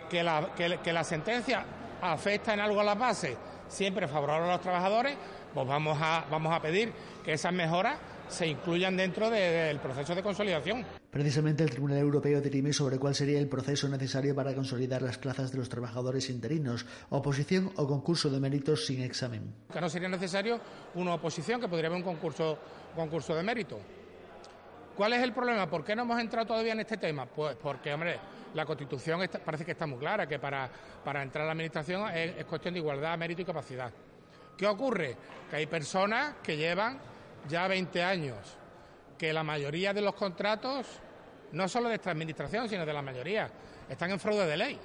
que, 0.09 0.23
la, 0.23 0.53
que 0.55 0.93
la 0.93 1.05
sentencia 1.05 1.65
afecta 2.01 2.55
en 2.55 2.61
algo 2.61 2.81
a 2.81 2.85
las 2.85 2.99
bases 2.99 3.37
siempre 3.71 4.07
favorable 4.07 4.49
a 4.49 4.53
los 4.53 4.61
trabajadores, 4.61 5.17
pues 5.55 5.67
vamos 5.67 5.97
a, 6.01 6.27
vamos 6.31 6.53
a 6.53 6.61
pedir 6.61 6.93
que 7.25 7.33
esas 7.33 7.53
mejoras 7.53 7.99
se 8.29 8.47
incluyan 8.47 8.97
dentro 8.97 9.31
del 9.31 9.79
proceso 9.81 10.15
de 10.15 10.23
consolidación. 10.23 10.85
Precisamente 11.11 11.65
el 11.65 11.71
Tribunal 11.71 11.99
Europeo 11.99 12.41
dirime 12.41 12.73
sobre 12.73 12.99
cuál 12.99 13.15
sería 13.15 13.41
el 13.41 13.49
proceso 13.49 13.89
necesario 13.89 14.35
para 14.35 14.55
consolidar 14.55 15.03
las 15.03 15.19
plazas 15.19 15.51
de 15.51 15.59
los 15.59 15.69
trabajadores 15.69 16.31
interinos, 16.31 16.87
oposición 17.11 17.73
o 17.77 17.87
concurso 17.87 18.31
de 18.31 18.39
méritos 18.39 18.87
sin 18.87 19.03
examen. 19.03 19.53
Que 19.73 19.81
no 19.81 19.89
sería 19.89 20.09
necesario 20.09 20.61
una 20.95 21.15
oposición, 21.15 21.61
que 21.61 21.67
podría 21.67 21.89
haber 21.89 21.99
un 21.99 22.05
concurso, 22.05 22.59
concurso 22.95 23.35
de 23.35 23.43
mérito. 23.43 23.81
¿Cuál 25.01 25.15
es 25.15 25.23
el 25.23 25.33
problema? 25.33 25.67
¿Por 25.67 25.83
qué 25.83 25.97
no 25.97 26.03
hemos 26.03 26.21
entrado 26.21 26.49
todavía 26.49 26.75
en 26.75 26.81
este 26.81 26.99
tema? 26.99 27.25
Pues 27.25 27.57
porque, 27.57 27.91
hombre, 27.95 28.19
la 28.53 28.67
Constitución 28.67 29.27
parece 29.43 29.65
que 29.65 29.73
está 29.73 29.87
muy 29.87 29.99
clara, 29.99 30.27
que 30.27 30.39
para, 30.39 30.71
para 31.03 31.23
entrar 31.23 31.45
a 31.45 31.47
la 31.47 31.53
Administración 31.53 32.11
es, 32.15 32.45
cuestión 32.45 32.75
de 32.75 32.81
igualdad, 32.81 33.17
mérito 33.17 33.41
y 33.41 33.47
capacidad. 33.47 33.91
¿Qué 34.59 34.67
ocurre? 34.67 35.17
Que 35.49 35.57
hay 35.57 35.67
personas 35.67 36.35
que 36.43 36.55
llevan 36.55 36.99
ya 37.49 37.67
20 37.67 38.03
años, 38.03 38.59
que 39.17 39.33
la 39.33 39.43
mayoría 39.43 39.95
de 39.95 40.03
los 40.03 40.15
contratos, 40.15 41.01
no 41.53 41.67
solo 41.67 41.89
de 41.89 41.95
esta 41.95 42.11
Administración, 42.11 42.69
sino 42.69 42.85
de 42.85 42.93
la 42.93 43.01
mayoría, 43.01 43.51
están 43.89 44.11
en 44.11 44.21
fraude 44.21 44.47
de 44.47 44.57
ley. 44.59 44.79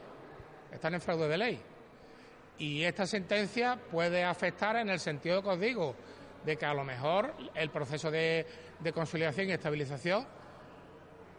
Están 0.71 0.93
en 0.93 1.01
fraude 1.01 1.27
de 1.27 1.37
ley. 1.37 1.61
Y 2.57 2.83
esta 2.83 3.05
sentencia 3.05 3.77
puede 3.91 4.23
afectar 4.23 4.77
en 4.77 4.87
el 4.87 5.01
sentido 5.01 5.43
que 5.43 5.49
os 5.49 5.59
digo, 5.59 5.93
de 6.45 6.57
que 6.57 6.65
a 6.65 6.73
lo 6.73 6.83
mejor 6.83 7.33
el 7.53 7.69
proceso 7.69 8.11
de, 8.11 8.45
de 8.79 8.93
consolidación 8.93 9.49
y 9.49 9.53
estabilización 9.53 10.25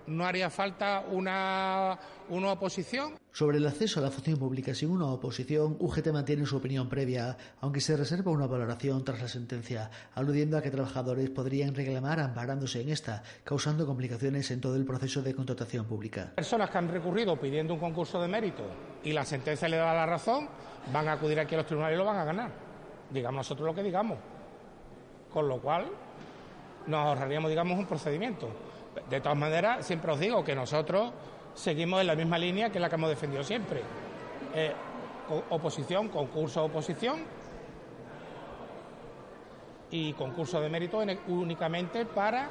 no 0.07 0.25
haría 0.25 0.51
falta 0.51 1.05
una, 1.11 1.99
una, 2.29 2.53
oposición. 2.53 3.15
Sobre 3.33 3.59
el 3.59 3.67
acceso 3.67 4.01
a 4.01 4.03
la 4.03 4.11
función 4.11 4.39
pública 4.39 4.75
sin 4.75 4.91
una 4.91 5.07
oposición, 5.07 5.77
UGT 5.79 6.09
mantiene 6.13 6.47
su 6.47 6.57
opinión 6.57 6.89
previa, 6.89 7.37
aunque 7.61 7.81
se 7.81 7.97
reserva 7.97 8.31
una 8.31 8.47
valoración 8.47 9.05
tras 9.05 9.21
la 9.21 9.29
sentencia, 9.29 9.91
aludiendo 10.15 10.57
a 10.57 10.63
que 10.63 10.71
trabajadores 10.71 11.29
podrían 11.31 11.75
reclamar 11.75 12.21
amparándose 12.21 12.81
en 12.81 12.91
esta, 12.91 13.23
causando 13.45 13.87
complicaciones 13.87 14.51
en 14.51 14.61
todo 14.61 14.77
el 14.77 14.85
proceso 14.85 15.23
de 15.23 15.35
contratación 15.35 15.87
pública. 15.87 16.33
Personas 16.37 16.71
que 16.71 16.79
han 16.79 16.89
recurrido 16.89 17.39
pidiendo 17.39 17.75
un 17.75 17.81
concurso 17.81 18.21
de 18.21 18.29
mérito 18.29 18.63
y 19.03 19.13
la 19.13 19.25
sentencia 19.25 19.69
le 19.69 19.77
da 19.77 19.93
la 19.95 20.07
razón, 20.07 20.49
van 20.93 21.09
a 21.09 21.13
acudir 21.13 21.39
aquí 21.41 21.55
a 21.55 21.59
los 21.59 21.67
tribunales 21.67 21.97
y 21.97 21.99
lo 21.99 22.05
van 22.05 22.19
a 22.19 22.25
ganar. 22.25 22.51
Digamos 23.11 23.37
nosotros 23.37 23.67
lo 23.67 23.75
que 23.75 23.83
digamos. 23.83 24.19
Con 25.33 25.49
lo 25.49 25.59
cual, 25.59 25.87
nos 26.87 27.01
ahorraríamos, 27.01 27.51
digamos, 27.51 27.79
un 27.79 27.87
procedimiento. 27.87 28.49
De 29.11 29.21
todas 29.21 29.37
maneras, 29.37 29.87
siempre 29.87 30.13
os 30.13 30.19
digo 30.19 30.43
que 30.45 30.55
nosotros 30.55 31.13
seguimos 31.55 32.01
en 32.01 32.07
la 32.07 32.15
misma 32.15 32.39
línea 32.39 32.71
que 32.71 32.81
la 32.81 32.89
que 32.89 32.95
hemos 32.95 33.11
defendido 33.11 33.43
siempre. 33.43 33.83
Eh, 34.55 34.73
oposición, 35.51 36.09
concurso 36.09 36.65
oposición 36.65 37.25
y 39.91 40.13
concurso 40.13 40.61
de 40.61 40.69
mérito 40.69 41.01
únicamente 41.29 42.05
para, 42.07 42.49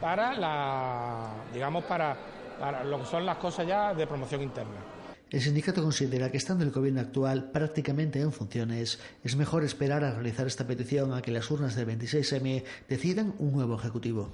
para 0.00 0.34
la 0.34 1.30
digamos 1.52 1.84
para, 1.84 2.16
para 2.58 2.84
lo 2.84 2.98
que 3.00 3.06
son 3.06 3.26
las 3.26 3.36
cosas 3.38 3.66
ya 3.66 3.94
de 3.94 4.06
promoción 4.06 4.42
interna. 4.42 4.91
El 5.32 5.40
sindicato 5.40 5.82
considera 5.82 6.30
que 6.30 6.36
estando 6.36 6.62
el 6.62 6.70
gobierno 6.70 7.00
actual 7.00 7.50
prácticamente 7.52 8.20
en 8.20 8.32
funciones, 8.32 9.00
es 9.24 9.34
mejor 9.34 9.64
esperar 9.64 10.04
a 10.04 10.12
realizar 10.12 10.46
esta 10.46 10.66
petición 10.66 11.14
a 11.14 11.22
que 11.22 11.30
las 11.30 11.50
urnas 11.50 11.74
del 11.74 11.88
26M 11.88 12.62
decidan 12.86 13.34
un 13.38 13.52
nuevo 13.52 13.74
ejecutivo. 13.74 14.30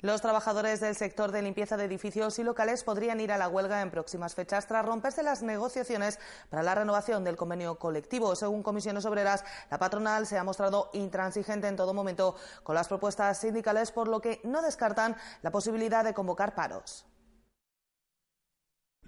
Los 0.00 0.20
trabajadores 0.20 0.78
del 0.78 0.94
sector 0.94 1.32
de 1.32 1.42
limpieza 1.42 1.76
de 1.76 1.86
edificios 1.86 2.38
y 2.38 2.44
locales 2.44 2.84
podrían 2.84 3.18
ir 3.18 3.32
a 3.32 3.38
la 3.38 3.48
huelga 3.48 3.82
en 3.82 3.90
próximas 3.90 4.36
fechas 4.36 4.68
tras 4.68 4.86
romperse 4.86 5.24
las 5.24 5.42
negociaciones 5.42 6.20
para 6.48 6.62
la 6.62 6.76
renovación 6.76 7.24
del 7.24 7.34
convenio 7.34 7.80
colectivo. 7.80 8.36
Según 8.36 8.62
comisiones 8.62 9.06
obreras, 9.06 9.44
la 9.72 9.80
patronal 9.80 10.24
se 10.24 10.38
ha 10.38 10.44
mostrado 10.44 10.90
intransigente 10.92 11.66
en 11.66 11.74
todo 11.74 11.94
momento 11.94 12.36
con 12.62 12.76
las 12.76 12.86
propuestas 12.86 13.40
sindicales, 13.40 13.90
por 13.90 14.06
lo 14.06 14.20
que 14.20 14.40
no 14.44 14.62
descartan 14.62 15.16
la 15.42 15.50
posibilidad 15.50 16.04
de 16.04 16.14
convocar 16.14 16.54
paros. 16.54 17.06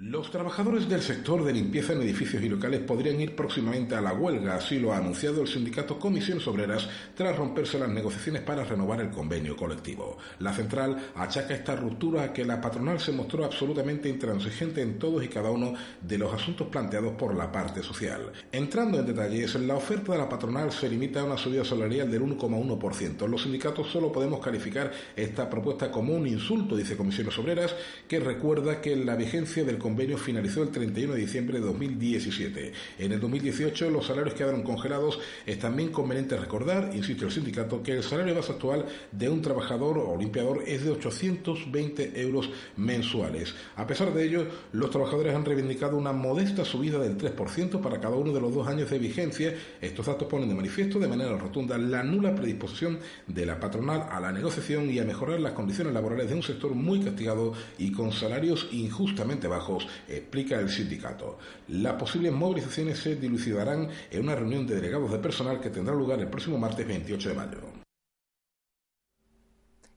Los 0.00 0.30
trabajadores 0.30 0.88
del 0.88 1.02
sector 1.02 1.44
de 1.44 1.52
limpieza 1.52 1.92
en 1.92 2.02
edificios 2.02 2.40
y 2.40 2.48
locales 2.48 2.78
podrían 2.82 3.20
ir 3.20 3.34
próximamente 3.34 3.96
a 3.96 4.00
la 4.00 4.12
huelga, 4.12 4.54
así 4.54 4.78
lo 4.78 4.92
ha 4.92 4.98
anunciado 4.98 5.42
el 5.42 5.48
sindicato 5.48 5.98
Comisiones 5.98 6.46
Obreras 6.46 6.88
tras 7.16 7.36
romperse 7.36 7.80
las 7.80 7.88
negociaciones 7.88 8.42
para 8.42 8.62
renovar 8.62 9.00
el 9.00 9.10
convenio 9.10 9.56
colectivo. 9.56 10.16
La 10.38 10.52
central 10.52 11.10
achaca 11.16 11.52
esta 11.52 11.74
ruptura 11.74 12.22
a 12.22 12.32
que 12.32 12.44
la 12.44 12.60
patronal 12.60 13.00
se 13.00 13.10
mostró 13.10 13.44
absolutamente 13.44 14.08
intransigente 14.08 14.82
en 14.82 15.00
todos 15.00 15.24
y 15.24 15.26
cada 15.26 15.50
uno 15.50 15.74
de 16.00 16.16
los 16.16 16.32
asuntos 16.32 16.68
planteados 16.68 17.14
por 17.14 17.34
la 17.34 17.50
parte 17.50 17.82
social. 17.82 18.30
Entrando 18.52 19.00
en 19.00 19.06
detalles, 19.06 19.56
la 19.56 19.74
oferta 19.74 20.12
de 20.12 20.18
la 20.18 20.28
patronal 20.28 20.70
se 20.70 20.88
limita 20.88 21.22
a 21.22 21.24
una 21.24 21.36
subida 21.36 21.64
salarial 21.64 22.08
del 22.08 22.22
1,1%. 22.22 23.26
Los 23.26 23.42
sindicatos 23.42 23.90
solo 23.90 24.12
podemos 24.12 24.38
calificar 24.38 24.92
esta 25.16 25.50
propuesta 25.50 25.90
como 25.90 26.14
un 26.14 26.28
insulto, 26.28 26.76
dice 26.76 26.96
Comisiones 26.96 27.36
Obreras, 27.36 27.74
que 28.06 28.20
recuerda 28.20 28.80
que 28.80 28.94
la 28.94 29.16
vigencia 29.16 29.64
del 29.64 29.87
convenio 29.88 30.18
finalizó 30.18 30.62
el 30.62 30.68
31 30.68 31.14
de 31.14 31.20
diciembre 31.20 31.58
de 31.58 31.64
2017. 31.64 32.72
En 32.98 33.12
el 33.12 33.20
2018 33.20 33.88
los 33.88 34.06
salarios 34.06 34.34
quedaron 34.34 34.62
congelados. 34.62 35.18
Es 35.46 35.58
también 35.58 35.88
conveniente 35.88 36.36
recordar, 36.36 36.90
insiste 36.94 37.24
el 37.24 37.30
sindicato, 37.30 37.82
que 37.82 37.92
el 37.92 38.02
salario 38.02 38.34
base 38.34 38.52
actual 38.52 38.84
de 39.10 39.30
un 39.30 39.40
trabajador 39.40 39.96
o 39.96 40.14
limpiador 40.18 40.62
es 40.66 40.84
de 40.84 40.90
820 40.90 42.20
euros 42.20 42.50
mensuales. 42.76 43.54
A 43.76 43.86
pesar 43.86 44.12
de 44.12 44.24
ello, 44.26 44.46
los 44.72 44.90
trabajadores 44.90 45.34
han 45.34 45.46
reivindicado 45.46 45.96
una 45.96 46.12
modesta 46.12 46.66
subida 46.66 46.98
del 46.98 47.16
3% 47.16 47.80
para 47.80 47.98
cada 47.98 48.16
uno 48.16 48.34
de 48.34 48.42
los 48.42 48.54
dos 48.54 48.68
años 48.68 48.90
de 48.90 48.98
vigencia. 48.98 49.54
Estos 49.80 50.04
datos 50.04 50.28
ponen 50.28 50.50
de 50.50 50.54
manifiesto 50.54 50.98
de 50.98 51.08
manera 51.08 51.34
rotunda 51.38 51.78
la 51.78 52.02
nula 52.02 52.34
predisposición 52.34 52.98
de 53.26 53.46
la 53.46 53.58
patronal 53.58 54.06
a 54.10 54.20
la 54.20 54.32
negociación 54.32 54.90
y 54.90 54.98
a 54.98 55.04
mejorar 55.04 55.40
las 55.40 55.52
condiciones 55.52 55.94
laborales 55.94 56.28
de 56.28 56.34
un 56.34 56.42
sector 56.42 56.74
muy 56.74 57.00
castigado 57.00 57.54
y 57.78 57.90
con 57.90 58.12
salarios 58.12 58.68
injustamente 58.70 59.48
bajos, 59.48 59.77
explica 60.08 60.56
el 60.56 60.68
sindicato. 60.68 61.38
Las 61.68 61.94
posibles 61.94 62.32
movilizaciones 62.32 62.98
se 62.98 63.16
dilucidarán 63.16 63.88
en 64.10 64.22
una 64.22 64.34
reunión 64.34 64.66
de 64.66 64.76
delegados 64.76 65.10
de 65.10 65.18
personal 65.18 65.60
que 65.60 65.70
tendrá 65.70 65.94
lugar 65.94 66.20
el 66.20 66.28
próximo 66.28 66.58
martes 66.58 66.86
28 66.86 67.28
de 67.28 67.34
mayo. 67.34 67.78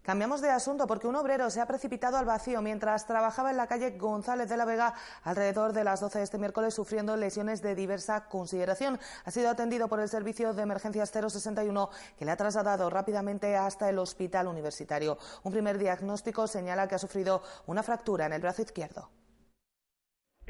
Cambiamos 0.01 0.41
de 0.41 0.49
asunto 0.49 0.87
porque 0.87 1.05
un 1.05 1.15
obrero 1.15 1.51
se 1.51 1.61
ha 1.61 1.67
precipitado 1.67 2.17
al 2.17 2.25
vacío 2.25 2.59
mientras 2.63 3.05
trabajaba 3.05 3.51
en 3.51 3.57
la 3.57 3.67
calle 3.67 3.99
González 3.99 4.49
de 4.49 4.57
la 4.57 4.65
Vega 4.65 4.95
alrededor 5.23 5.73
de 5.73 5.83
las 5.83 5.99
12 5.99 6.17
de 6.17 6.23
este 6.23 6.39
miércoles 6.39 6.73
sufriendo 6.73 7.15
lesiones 7.15 7.61
de 7.61 7.75
diversa 7.75 8.27
consideración. 8.27 8.99
Ha 9.25 9.31
sido 9.31 9.51
atendido 9.51 9.87
por 9.87 9.99
el 9.99 10.09
servicio 10.09 10.55
de 10.55 10.63
emergencias 10.63 11.11
061 11.11 11.91
que 12.17 12.25
le 12.25 12.31
ha 12.31 12.35
trasladado 12.35 12.89
rápidamente 12.89 13.55
hasta 13.55 13.89
el 13.89 13.99
hospital 13.99 14.47
universitario. 14.47 15.19
Un 15.43 15.51
primer 15.51 15.77
diagnóstico 15.77 16.47
señala 16.47 16.87
que 16.87 16.95
ha 16.95 16.99
sufrido 16.99 17.43
una 17.67 17.83
fractura 17.83 18.25
en 18.25 18.33
el 18.33 18.41
brazo 18.41 18.63
izquierdo. 18.63 19.07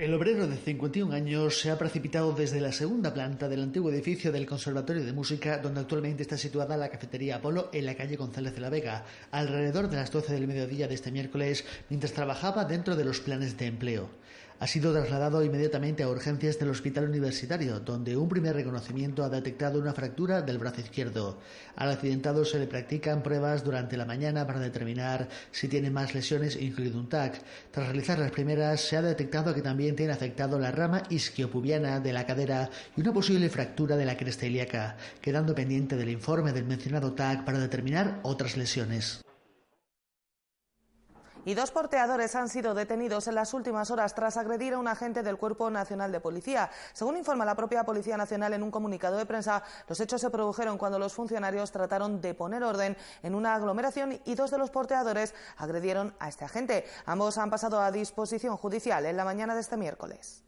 El 0.02 0.16
obrero 0.16 0.48
de 0.48 0.58
51 0.58 1.14
años 1.14 1.60
se 1.60 1.70
ha 1.70 1.78
precipitado 1.78 2.34
desde 2.34 2.60
la 2.60 2.72
segunda 2.72 3.14
planta 3.14 3.48
del 3.48 3.62
antiguo 3.62 3.92
edificio 3.92 4.32
del 4.32 4.48
Conservatorio 4.48 5.06
de 5.06 5.14
Música, 5.14 5.60
donde 5.60 5.82
actualmente 5.82 6.24
está 6.24 6.40
situada 6.40 6.76
la 6.76 6.90
cafetería 6.90 7.36
Apolo 7.36 7.70
en 7.72 7.86
la 7.86 7.94
calle 7.94 8.16
González 8.16 8.56
de 8.56 8.62
la 8.62 8.72
Vega, 8.72 9.06
alrededor 9.30 9.92
de 9.92 9.98
las 9.98 10.12
12 10.12 10.34
del 10.34 10.48
mediodía 10.48 10.88
de 10.88 10.96
este 10.96 11.12
miércoles, 11.12 11.64
mientras 11.90 12.14
trabajaba 12.14 12.66
dentro 12.66 12.96
de 12.96 13.06
los 13.06 13.20
planes 13.20 13.56
de 13.60 13.68
empleo. 13.68 14.10
Ha 14.62 14.68
sido 14.68 14.94
trasladado 14.94 15.44
inmediatamente 15.44 16.04
a 16.04 16.08
urgencias 16.08 16.60
del 16.60 16.70
Hospital 16.70 17.10
Universitario, 17.10 17.80
donde 17.80 18.16
un 18.16 18.30
primer 18.30 18.56
reconocimiento 18.56 19.24
ha 19.24 19.30
detectado 19.30 19.80
una 19.80 19.92
fractura 19.92 20.44
del 20.44 20.60
brazo 20.60 20.82
izquierdo. 20.82 21.40
Al 21.76 21.90
accidentado 21.90 22.46
se 22.46 22.60
le 22.60 22.68
practican 22.68 23.24
pruebas 23.24 23.64
durante 23.64 23.98
la 23.98 24.06
mañana 24.06 24.46
para 24.46 24.60
determinar 24.60 25.30
si 25.50 25.68
tiene 25.68 25.90
más 25.90 26.14
lesiones, 26.14 26.62
incluido 26.62 27.00
un 27.00 27.10
TAC. 27.10 27.42
Tras 27.72 27.88
realizar 27.88 28.20
las 28.20 28.30
primeras, 28.30 28.82
se 28.82 28.98
ha 28.98 29.02
detectado 29.02 29.56
que 29.56 29.64
también 29.64 29.96
tiene 29.96 30.14
afectado 30.14 30.60
la 30.60 30.70
rama 30.70 31.02
isquiopubiana 31.10 32.00
de 32.00 32.14
la 32.14 32.28
cadera 32.28 32.70
y 32.96 33.02
una 33.02 33.14
posible 33.14 33.50
fractura 33.50 33.98
de 33.98 34.06
la 34.06 34.16
cresta 34.16 34.46
ilíaca, 34.46 34.96
quedando 35.22 35.56
pendiente 35.56 35.96
del 35.96 36.10
informe 36.10 36.54
del 36.54 36.66
mencionado 36.66 37.14
TAC 37.14 37.46
para 37.46 37.58
determinar 37.58 38.20
otras 38.22 38.58
lesiones 38.58 39.24
y 41.46 41.54
dos 41.54 41.72
porteadores 41.72 42.36
han 42.36 42.50
sido 42.50 42.74
detenidos 42.74 43.28
en 43.28 43.36
las 43.36 43.54
últimas 43.54 43.92
horas 43.92 44.14
tras 44.16 44.38
agredir 44.38 44.74
a 44.74 44.80
un 44.80 44.88
agente 44.88 45.24
del 45.24 45.38
Cuerpo 45.38 45.70
Nacional 45.70 46.12
de 46.12 46.20
Policía. 46.20 46.70
Según 46.94 47.18
informa 47.18 47.46
la 47.46 47.56
propia 47.56 47.84
Policía 47.84 48.18
Nacional 48.18 48.54
en 48.54 48.64
un 48.64 48.72
comunicado 48.72 49.18
de 49.18 49.26
prensa, 49.26 49.64
los 49.88 50.00
hechos 50.00 50.22
se 50.22 50.30
produjeron 50.30 50.78
cuando 50.78 51.00
los 51.00 51.14
funcionarios 51.14 51.72
trataron 51.72 52.22
de 52.22 52.34
poner 52.34 52.64
orden 52.64 52.98
en 53.24 53.36
una 53.36 53.56
aglomeración 53.56 54.20
y 54.26 54.36
dos 54.36 54.52
de 54.52 54.58
los 54.58 54.72
porteadores 54.72 55.34
agredieron 55.58 56.14
a 56.20 56.30
este 56.30 56.46
agente. 56.46 56.86
Ambos 57.06 57.38
han 57.38 57.50
pasado 57.50 57.82
a 57.82 57.92
disposición 57.92 58.58
judicial 58.58 59.06
en 59.06 59.18
la 59.18 59.26
mañana 59.26 59.56
de 59.56 59.62
este 59.62 59.78
miércoles. 59.78 60.44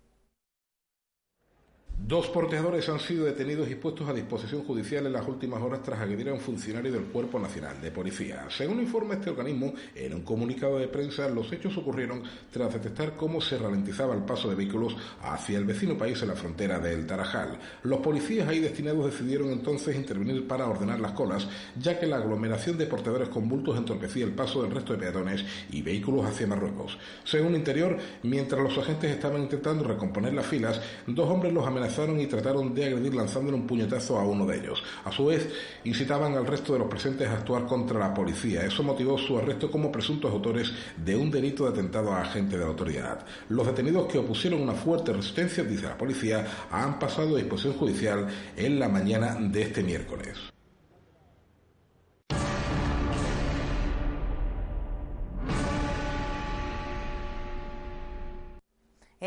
Dos 1.96 2.28
porteadores 2.28 2.90
han 2.90 3.00
sido 3.00 3.26
detenidos 3.26 3.70
y 3.70 3.76
puestos 3.76 4.10
a 4.10 4.14
disposición 4.14 4.64
judicial 4.64 5.06
en 5.06 5.14
las 5.14 5.28
últimas 5.28 5.62
horas 5.62 5.84
tras 5.84 6.02
agredir 6.02 6.28
a 6.28 6.34
un 6.34 6.40
funcionario 6.40 6.92
del 6.92 7.06
Cuerpo 7.06 7.40
Nacional 7.40 7.80
de 7.80 7.92
Policía. 7.92 8.46
Según 8.50 8.82
informa 8.82 9.14
este 9.14 9.30
organismo, 9.30 9.74
en 9.96 10.16
un 10.16 10.22
comunicado 10.24 10.80
de 10.80 10.90
prensa, 10.90 11.30
los 11.30 11.52
hechos 11.54 11.78
ocurrieron 11.78 12.24
tras 12.52 12.74
detectar 12.74 13.16
cómo 13.16 13.40
se 13.40 13.58
ralentizaba 13.58 14.16
el 14.16 14.24
paso 14.24 14.50
de 14.50 14.56
vehículos 14.56 14.98
hacia 15.22 15.58
el 15.58 15.66
vecino 15.66 15.98
país 15.98 16.22
en 16.24 16.30
la 16.30 16.36
frontera 16.36 16.80
del 16.80 17.06
Tarajal. 17.06 17.60
Los 17.84 18.00
policías 18.00 18.50
ahí 18.50 18.60
destinados 18.60 19.06
decidieron 19.06 19.52
entonces 19.52 19.96
intervenir 19.96 20.48
para 20.48 20.68
ordenar 20.68 21.00
las 21.00 21.12
colas, 21.12 21.48
ya 21.80 22.00
que 22.00 22.08
la 22.08 22.18
aglomeración 22.18 22.78
de 22.78 22.88
porteadores 22.88 23.30
con 23.30 23.48
bultos 23.48 23.78
entorpecía 23.78 24.26
el 24.26 24.34
paso 24.34 24.64
del 24.64 24.72
resto 24.72 24.94
de 24.94 25.00
peatones 25.00 25.46
y 25.72 25.82
vehículos 25.84 26.26
hacia 26.26 26.48
Marruecos. 26.48 26.98
Según 27.24 27.56
Interior, 27.56 27.98
mientras 28.24 28.62
los 28.62 28.78
agentes 28.78 29.12
estaban 29.12 29.44
intentando 29.44 29.86
recomponer 29.86 30.34
las 30.34 30.48
filas, 30.48 30.82
dos 31.08 31.30
hombres 31.30 31.54
los 31.54 31.66
amenazaron 31.66 31.83
y 32.20 32.28
trataron 32.28 32.74
de 32.74 32.86
agredir 32.86 33.14
lanzándole 33.14 33.58
un 33.58 33.68
puñetazo 33.68 34.18
a 34.18 34.26
uno 34.26 34.46
de 34.46 34.58
ellos. 34.58 34.84
A 35.06 35.12
su 35.12 35.26
vez, 35.26 35.50
incitaban 35.84 36.34
al 36.36 36.46
resto 36.46 36.74
de 36.74 36.80
los 36.80 36.88
presentes 36.88 37.28
a 37.28 37.34
actuar 37.34 37.66
contra 37.66 38.00
la 38.00 38.14
policía. 38.14 38.66
Eso 38.66 38.84
motivó 38.84 39.18
su 39.18 39.38
arresto 39.38 39.70
como 39.70 39.92
presuntos 39.92 40.32
autores 40.32 40.72
de 40.98 41.16
un 41.16 41.30
delito 41.30 41.66
de 41.66 41.72
atentado 41.72 42.12
a 42.12 42.22
agente 42.22 42.58
de 42.58 42.64
autoridad. 42.64 43.26
Los 43.50 43.68
detenidos 43.68 44.08
que 44.08 44.18
opusieron 44.18 44.62
una 44.62 44.74
fuerte 44.74 45.14
resistencia, 45.14 45.64
dice 45.64 45.84
la 45.84 45.98
policía, 45.98 46.46
han 46.72 47.00
pasado 47.00 47.36
a 47.36 47.40
disposición 47.40 47.74
judicial 47.74 48.28
en 48.56 48.80
la 48.80 48.88
mañana 48.88 49.36
de 49.40 49.62
este 49.62 49.84
miércoles. 49.84 50.53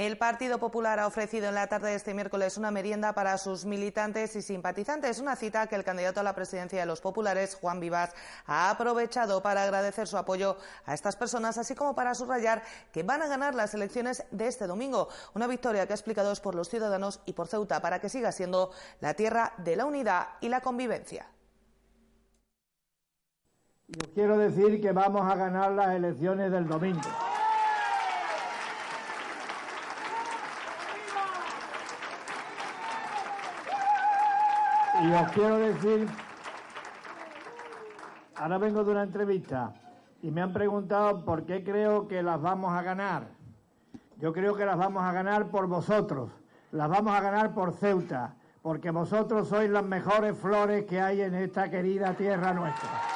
El 0.06 0.18
Partido 0.18 0.58
Popular 0.58 1.00
ha 1.00 1.08
ofrecido 1.08 1.48
en 1.48 1.56
la 1.56 1.66
tarde 1.66 1.88
de 1.88 1.96
este 1.96 2.14
miércoles 2.14 2.56
una 2.56 2.70
merienda 2.70 3.12
para 3.12 3.36
sus 3.38 3.64
militantes 3.64 4.36
y 4.36 4.40
simpatizantes, 4.40 5.18
una 5.18 5.34
cita 5.34 5.66
que 5.66 5.74
el 5.74 5.82
candidato 5.82 6.20
a 6.20 6.22
la 6.22 6.36
presidencia 6.36 6.78
de 6.78 6.86
los 6.86 7.00
populares, 7.00 7.56
Juan 7.60 7.80
Vivas, 7.80 8.14
ha 8.46 8.70
aprovechado 8.70 9.42
para 9.42 9.64
agradecer 9.64 10.06
su 10.06 10.16
apoyo 10.16 10.58
a 10.84 10.94
estas 10.94 11.16
personas, 11.16 11.58
así 11.58 11.74
como 11.74 11.96
para 11.96 12.14
subrayar 12.14 12.62
que 12.92 13.02
van 13.02 13.20
a 13.20 13.26
ganar 13.26 13.56
las 13.56 13.74
elecciones 13.74 14.24
de 14.30 14.46
este 14.46 14.68
domingo, 14.68 15.08
una 15.34 15.48
victoria 15.48 15.88
que 15.88 15.92
ha 15.92 15.96
explicado 15.96 16.32
por 16.36 16.54
los 16.54 16.68
ciudadanos 16.68 17.20
y 17.26 17.32
por 17.32 17.48
Ceuta 17.48 17.82
para 17.82 18.00
que 18.00 18.08
siga 18.08 18.30
siendo 18.30 18.70
la 19.00 19.14
tierra 19.14 19.54
de 19.56 19.74
la 19.74 19.86
unidad 19.86 20.28
y 20.40 20.48
la 20.48 20.60
convivencia. 20.60 21.26
Yo 23.88 24.12
quiero 24.14 24.38
decir 24.38 24.80
que 24.80 24.92
vamos 24.92 25.28
a 25.28 25.34
ganar 25.34 25.72
las 25.72 25.96
elecciones 25.96 26.52
del 26.52 26.68
domingo. 26.68 27.08
Y 35.02 35.12
os 35.12 35.30
quiero 35.32 35.58
decir, 35.58 36.08
ahora 38.34 38.56
vengo 38.56 38.82
de 38.82 38.92
una 38.92 39.02
entrevista 39.02 39.74
y 40.22 40.30
me 40.30 40.40
han 40.40 40.54
preguntado 40.54 41.22
por 41.22 41.44
qué 41.44 41.62
creo 41.62 42.08
que 42.08 42.22
las 42.22 42.40
vamos 42.40 42.72
a 42.72 42.82
ganar. 42.82 43.28
Yo 44.16 44.32
creo 44.32 44.56
que 44.56 44.64
las 44.64 44.78
vamos 44.78 45.02
a 45.02 45.12
ganar 45.12 45.48
por 45.48 45.66
vosotros, 45.66 46.30
las 46.72 46.88
vamos 46.88 47.14
a 47.14 47.20
ganar 47.20 47.52
por 47.52 47.74
Ceuta, 47.74 48.36
porque 48.62 48.90
vosotros 48.90 49.48
sois 49.48 49.68
las 49.68 49.84
mejores 49.84 50.36
flores 50.38 50.86
que 50.86 50.98
hay 50.98 51.20
en 51.20 51.34
esta 51.34 51.70
querida 51.70 52.14
tierra 52.14 52.54
nuestra. 52.54 53.15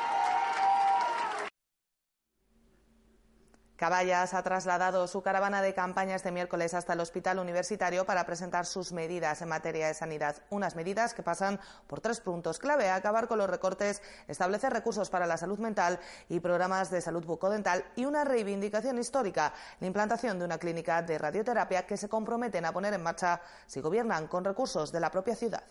Caballas 3.81 4.35
ha 4.35 4.43
trasladado 4.43 5.09
su 5.09 5.23
caravana 5.23 5.63
de 5.63 5.73
campaña 5.73 6.15
este 6.15 6.31
miércoles 6.31 6.75
hasta 6.75 6.93
el 6.93 7.01
Hospital 7.01 7.39
Universitario 7.39 8.05
para 8.05 8.27
presentar 8.27 8.67
sus 8.67 8.93
medidas 8.93 9.41
en 9.41 9.49
materia 9.49 9.87
de 9.87 9.95
sanidad. 9.95 10.37
Unas 10.51 10.77
medidas 10.77 11.15
que 11.15 11.23
pasan 11.23 11.59
por 11.87 12.03
tres 12.03 12.21
puntos 12.21 12.59
clave. 12.59 12.91
Acabar 12.91 13.27
con 13.27 13.39
los 13.39 13.49
recortes, 13.49 14.03
establecer 14.29 14.71
recursos 14.71 15.09
para 15.09 15.27
la 15.27 15.39
salud 15.39 15.59
mental 15.59 15.99
y 16.29 16.41
programas 16.41 16.91
de 16.91 17.01
salud 17.01 17.25
bucodental 17.25 17.83
y 17.97 18.05
una 18.05 18.23
reivindicación 18.23 18.99
histórica, 18.99 19.55
la 19.81 19.87
implantación 19.87 20.39
de 20.39 20.45
una 20.45 20.59
clínica 20.59 21.01
de 21.01 21.17
radioterapia 21.17 21.87
que 21.87 21.97
se 21.97 22.11
comprometen 22.11 22.67
a 22.67 22.73
poner 22.73 22.93
en 22.93 23.03
marcha 23.03 23.41
si 23.67 23.81
gobiernan 23.81 24.29
con 24.29 24.45
recursos 24.45 24.93
de 24.93 25.01
la 25.01 25.11
propia 25.11 25.35
ciudad. 25.35 25.63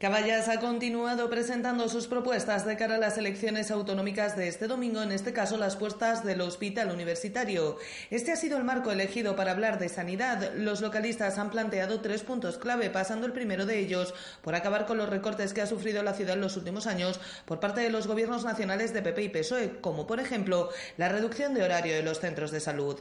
Caballas 0.00 0.48
ha 0.48 0.60
continuado 0.60 1.28
presentando 1.28 1.86
sus 1.90 2.06
propuestas 2.06 2.64
de 2.64 2.74
cara 2.78 2.94
a 2.94 2.98
las 2.98 3.18
elecciones 3.18 3.70
autonómicas 3.70 4.34
de 4.34 4.48
este 4.48 4.66
domingo, 4.66 5.02
en 5.02 5.12
este 5.12 5.34
caso 5.34 5.58
las 5.58 5.76
puestas 5.76 6.24
del 6.24 6.40
Hospital 6.40 6.90
Universitario. 6.90 7.76
Este 8.08 8.32
ha 8.32 8.36
sido 8.36 8.56
el 8.56 8.64
marco 8.64 8.90
elegido 8.90 9.36
para 9.36 9.50
hablar 9.50 9.78
de 9.78 9.90
sanidad. 9.90 10.54
Los 10.54 10.80
localistas 10.80 11.36
han 11.36 11.50
planteado 11.50 12.00
tres 12.00 12.22
puntos 12.22 12.56
clave, 12.56 12.88
pasando 12.88 13.26
el 13.26 13.34
primero 13.34 13.66
de 13.66 13.78
ellos 13.78 14.14
por 14.40 14.54
acabar 14.54 14.86
con 14.86 14.96
los 14.96 15.10
recortes 15.10 15.52
que 15.52 15.60
ha 15.60 15.66
sufrido 15.66 16.02
la 16.02 16.14
ciudad 16.14 16.36
en 16.36 16.40
los 16.40 16.56
últimos 16.56 16.86
años 16.86 17.20
por 17.44 17.60
parte 17.60 17.82
de 17.82 17.90
los 17.90 18.06
gobiernos 18.06 18.42
nacionales 18.42 18.94
de 18.94 19.02
PP 19.02 19.22
y 19.24 19.28
PSOE, 19.28 19.80
como 19.82 20.06
por 20.06 20.18
ejemplo 20.18 20.70
la 20.96 21.10
reducción 21.10 21.52
de 21.52 21.62
horario 21.62 21.94
de 21.94 22.02
los 22.02 22.20
centros 22.20 22.50
de 22.52 22.60
salud. 22.60 22.98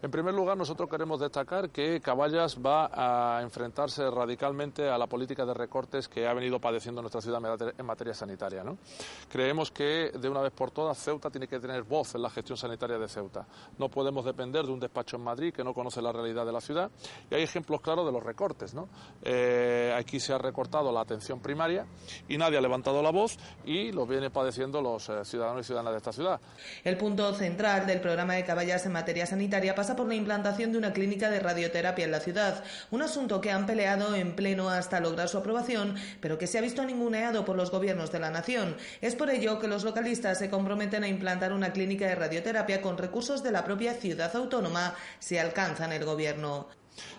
En 0.00 0.12
primer 0.12 0.32
lugar, 0.32 0.56
nosotros 0.56 0.88
queremos 0.88 1.18
destacar 1.18 1.70
que 1.70 2.00
Caballas 2.00 2.56
va 2.56 2.88
a 2.92 3.42
enfrentarse 3.42 4.08
radicalmente 4.08 4.88
a 4.88 4.96
la 4.96 5.08
política 5.08 5.44
de 5.44 5.52
recortes 5.52 6.08
que 6.08 6.26
ha 6.26 6.37
venido 6.38 6.60
padeciendo 6.60 7.00
nuestra 7.00 7.20
ciudad 7.20 7.40
en 7.76 7.86
materia 7.86 8.14
sanitaria. 8.14 8.64
Creemos 9.28 9.70
que 9.70 10.10
de 10.10 10.28
una 10.28 10.40
vez 10.40 10.52
por 10.52 10.70
todas 10.70 10.98
Ceuta 10.98 11.30
tiene 11.30 11.48
que 11.48 11.58
tener 11.58 11.82
voz 11.82 12.14
en 12.14 12.22
la 12.22 12.30
gestión 12.30 12.56
sanitaria 12.56 12.98
de 12.98 13.08
Ceuta. 13.08 13.46
No 13.78 13.88
podemos 13.88 14.24
depender 14.24 14.64
de 14.64 14.72
un 14.72 14.80
despacho 14.80 15.16
en 15.16 15.22
Madrid 15.22 15.52
que 15.52 15.64
no 15.64 15.74
conoce 15.74 16.00
la 16.00 16.12
realidad 16.12 16.46
de 16.46 16.52
la 16.52 16.60
ciudad 16.60 16.90
y 17.30 17.34
hay 17.34 17.42
ejemplos 17.42 17.80
claros 17.80 18.06
de 18.06 18.12
los 18.12 18.22
recortes. 18.22 18.74
Eh, 19.22 19.94
aquí 19.96 20.20
se 20.20 20.32
ha 20.32 20.38
recortado 20.38 20.92
la 20.92 21.00
atención 21.00 21.40
primaria 21.40 21.86
y 22.28 22.38
nadie 22.38 22.58
ha 22.58 22.60
levantado 22.60 23.02
la 23.02 23.10
voz 23.10 23.36
y 23.64 23.92
lo 23.92 24.06
viene 24.06 24.30
padeciendo 24.30 24.80
los 24.80 25.08
eh, 25.08 25.24
ciudadanos 25.24 25.64
y 25.64 25.66
ciudadanas 25.66 25.92
de 25.92 25.98
esta 25.98 26.12
ciudad. 26.12 26.40
El 26.84 26.96
punto 26.96 27.32
central 27.34 27.86
del 27.86 28.00
programa 28.00 28.34
de 28.34 28.44
Caballas 28.44 28.86
en 28.86 28.92
materia 28.92 29.26
sanitaria 29.26 29.74
pasa 29.74 29.96
por 29.96 30.06
la 30.06 30.14
implantación 30.14 30.72
de 30.72 30.78
una 30.78 30.92
clínica 30.92 31.30
de 31.30 31.40
radioterapia 31.40 32.04
en 32.04 32.10
la 32.10 32.20
ciudad, 32.20 32.62
un 32.90 33.02
asunto 33.02 33.40
que 33.40 33.50
han 33.50 33.66
peleado 33.66 34.14
en 34.14 34.36
pleno 34.36 34.68
hasta 34.68 35.00
lograr 35.00 35.28
su 35.28 35.38
aprobación, 35.38 35.94
pero 36.20 36.27
que 36.36 36.46
se 36.46 36.58
ha 36.58 36.60
visto 36.60 36.84
ninguneado 36.84 37.44
por 37.44 37.56
los 37.56 37.70
gobiernos 37.70 38.12
de 38.12 38.18
la 38.18 38.30
nación. 38.30 38.76
Es 39.00 39.14
por 39.14 39.30
ello 39.30 39.58
que 39.58 39.68
los 39.68 39.84
localistas 39.84 40.38
se 40.38 40.50
comprometen 40.50 41.04
a 41.04 41.08
implantar 41.08 41.52
una 41.52 41.72
clínica 41.72 42.06
de 42.06 42.16
radioterapia 42.16 42.82
con 42.82 42.98
recursos 42.98 43.42
de 43.42 43.52
la 43.52 43.64
propia 43.64 43.94
ciudad 43.94 44.34
autónoma 44.34 44.94
si 45.20 45.38
alcanzan 45.38 45.92
el 45.92 46.04
gobierno. 46.04 46.66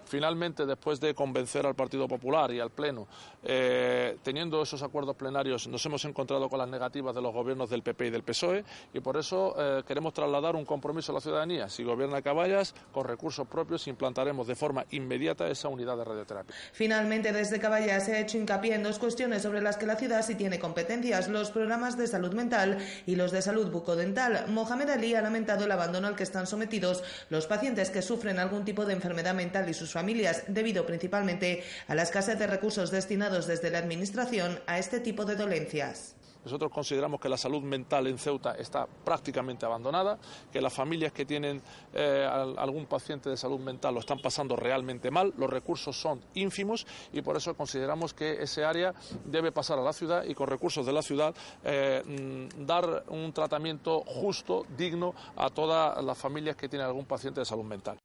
Finalmente, 0.06 0.65
después 0.65 1.00
de 1.00 1.13
convencer 1.13 1.65
al 1.65 1.76
Partido 1.76 2.08
Popular 2.08 2.52
y 2.52 2.60
al 2.60 2.72
Pleno, 2.72 3.08
eh, 3.44 4.18
teniendo 4.24 4.62
esos 4.62 4.82
acuerdos 4.84 5.15
plenarios, 5.15 5.68
nos 5.68 5.86
hemos 5.86 6.04
encontrado 6.06 6.50
con 6.50 6.60
las 6.60 6.68
negativas 6.68 7.15
de 7.15 7.22
los 7.22 7.34
gobiernos 7.34 7.70
del 7.70 7.84
PP 7.84 8.08
y 8.08 8.10
del 8.10 8.24
PSOE 8.24 8.63
y 8.94 9.00
por 9.00 9.18
eso 9.18 9.56
eh, 9.58 9.84
queremos 9.88 10.13
trasladar 10.13 10.56
un 10.56 10.65
compromiso 10.65 11.12
a 11.12 11.15
la 11.15 11.22
ciudadanía. 11.22 11.70
Si 11.70 11.84
gobierna 11.84 12.22
Caballas, 12.22 12.74
con 12.92 13.06
recursos 13.06 13.48
propios 13.48 13.88
implantaremos 13.88 14.48
de 14.48 14.56
forma 14.56 14.86
inmediata 14.92 15.48
esa 15.48 15.68
unidad 15.68 15.98
de 15.98 16.04
radioterapia. 16.04 16.56
Finalmente, 16.74 17.32
desde 17.32 17.60
Caballas 17.60 18.06
se 18.06 18.15
ha 18.15 18.20
hecho 18.20 18.38
hincapié 18.38 18.76
en 18.76 18.84
dos 18.84 19.00
cuestiones 19.00 19.42
sobre 19.42 19.62
las 19.62 19.78
que 19.78 19.86
la 19.86 19.96
ciudad 19.96 20.26
sí 20.26 20.36
tiene 20.36 20.60
competencias, 20.60 21.28
los 21.30 21.52
programas 21.52 21.98
de 21.98 22.08
salud 22.08 22.34
mental 22.34 22.78
y 23.06 23.15
los 23.15 23.32
de 23.32 23.42
salud 23.42 23.72
bucodental. 23.72 24.46
Mohamed 24.48 24.89
Ali 24.89 25.15
ha 25.15 25.22
lamentado 25.22 25.65
el 25.65 25.72
abandono 25.72 26.08
al 26.08 26.15
que 26.15 26.24
están 26.24 26.48
sometidos 26.48 27.04
los 27.30 27.48
pacientes 27.48 27.89
que 27.89 28.02
sufren 28.02 28.39
algún 28.39 28.65
tipo 28.65 28.86
de 28.86 28.94
enfermedad 28.94 29.34
mental 29.34 29.68
y 29.69 29.73
sus 29.73 29.91
familias, 29.91 30.43
debido 30.47 30.86
principalmente 30.86 31.63
a 31.88 31.95
la 31.95 32.03
escasez 32.03 32.38
de 32.38 32.47
recursos 32.47 32.91
destinados 32.91 33.47
desde 33.47 33.69
la 33.69 33.79
Administración 33.79 34.60
a 34.67 34.79
este 34.79 34.99
tipo 34.99 35.25
de 35.25 35.36
dolencias. 35.36 36.15
Nosotros 36.43 36.71
consideramos 36.71 37.19
que 37.19 37.27
la 37.27 37.38
salud 37.38 37.62
mental 37.62 38.08
en 38.08 38.17
Ceuta 38.17 38.53
está 38.53 38.88
prácticamente 38.88 39.65
abandonada, 39.65 40.17
que 40.51 40.62
las 40.62 40.73
familias 40.73 41.12
que 41.12 41.25
tienen 41.25 41.62
eh, 41.93 42.25
algún 42.58 42.86
paciente 42.86 43.29
de 43.29 43.38
salud 43.38 43.60
mental 43.60 43.93
lo 43.93 43.99
están 43.99 44.21
pasando 44.21 44.55
realmente 44.55 45.12
mal, 45.12 45.34
los 45.38 45.49
recursos 45.49 45.99
son 45.99 46.21
ínfimos 46.36 46.88
y 47.12 47.21
por 47.21 47.36
eso 47.36 47.55
consideramos 47.55 48.13
que 48.13 48.41
ese 48.41 48.63
área 48.63 48.93
debe 49.25 49.51
pasar 49.51 49.79
a 49.79 49.84
la 49.84 49.93
ciudad 49.93 50.23
y 50.23 50.34
con 50.34 50.47
recursos 50.47 50.86
de 50.86 50.93
la 50.93 51.01
ciudad 51.01 51.36
eh, 51.63 52.01
mm, 52.05 52.65
dar 52.65 53.03
un 53.10 53.34
tratamiento 53.34 54.01
justo, 54.05 54.65
digno 54.77 55.13
a 55.36 55.49
todas 55.49 56.03
las 56.03 56.17
familias 56.17 56.55
que 56.55 56.69
tienen 56.69 56.88
algún 56.88 57.05
paciente 57.05 57.41
de 57.41 57.45
salud 57.45 57.65
mental. 57.65 57.99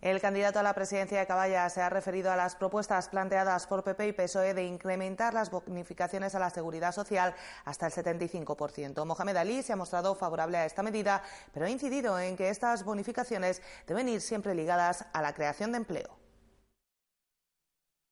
El 0.00 0.20
candidato 0.20 0.60
a 0.60 0.62
la 0.62 0.74
presidencia 0.74 1.18
de 1.18 1.26
Caballa 1.26 1.68
se 1.70 1.82
ha 1.82 1.90
referido 1.90 2.30
a 2.30 2.36
las 2.36 2.54
propuestas 2.54 3.08
planteadas 3.08 3.66
por 3.66 3.82
PP 3.82 4.06
y 4.06 4.12
PSOE 4.12 4.54
de 4.54 4.62
incrementar 4.62 5.34
las 5.34 5.50
bonificaciones 5.50 6.36
a 6.36 6.38
la 6.38 6.50
seguridad 6.50 6.92
social 6.92 7.34
hasta 7.64 7.86
el 7.86 7.92
75%. 7.92 9.04
Mohamed 9.04 9.36
Ali 9.36 9.60
se 9.64 9.72
ha 9.72 9.76
mostrado 9.76 10.14
favorable 10.14 10.56
a 10.56 10.66
esta 10.66 10.84
medida, 10.84 11.24
pero 11.52 11.66
ha 11.66 11.70
incidido 11.70 12.16
en 12.20 12.36
que 12.36 12.48
estas 12.48 12.84
bonificaciones 12.84 13.60
deben 13.88 14.08
ir 14.08 14.20
siempre 14.20 14.54
ligadas 14.54 15.04
a 15.12 15.20
la 15.20 15.34
creación 15.34 15.72
de 15.72 15.78
empleo. 15.78 16.17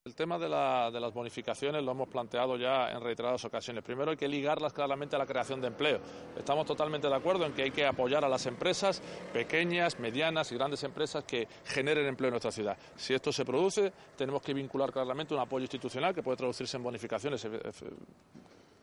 El 0.07 0.15
tema 0.15 0.39
de, 0.39 0.47
las 0.47 1.13
bonificaciones 1.13 1.83
lo 1.83 1.91
hemos 1.91 2.07
planteado 2.07 2.55
ya 2.55 2.89
en 2.91 3.01
reiteradas 3.01 3.43
ocasiones. 3.43 3.83
Primero 3.83 4.11
hay 4.11 4.15
que 4.15 4.29
ligarlas 4.29 4.71
claramente 4.71 5.17
a 5.17 5.19
la 5.19 5.25
creación 5.25 5.59
de 5.59 5.67
empleo. 5.67 5.99
Estamos 6.37 6.65
totalmente 6.65 7.09
de 7.09 7.13
acuerdo 7.13 7.45
en 7.45 7.51
que 7.51 7.63
hay 7.63 7.71
que 7.71 7.85
apoyar 7.85 8.23
a 8.23 8.29
las 8.29 8.45
empresas 8.45 9.01
pequeñas, 9.33 9.99
medianas 9.99 10.49
y 10.53 10.55
grandes 10.55 10.81
empresas 10.85 11.25
que 11.25 11.45
generen 11.65 12.05
empleo 12.05 12.29
en 12.29 12.35
nuestra 12.35 12.53
ciudad. 12.53 12.77
Si 12.95 13.13
esto 13.13 13.33
se 13.33 13.43
produce, 13.43 13.91
tenemos 14.15 14.41
que 14.41 14.53
vincular 14.53 14.93
claramente 14.93 15.33
un 15.33 15.41
apoyo 15.41 15.63
institucional 15.63 16.15
que 16.15 16.23
puede 16.23 16.37
traducirse 16.37 16.77
en 16.77 16.83
bonificaciones 16.83 17.43
eh, 17.43 17.49
eh, 17.61 17.71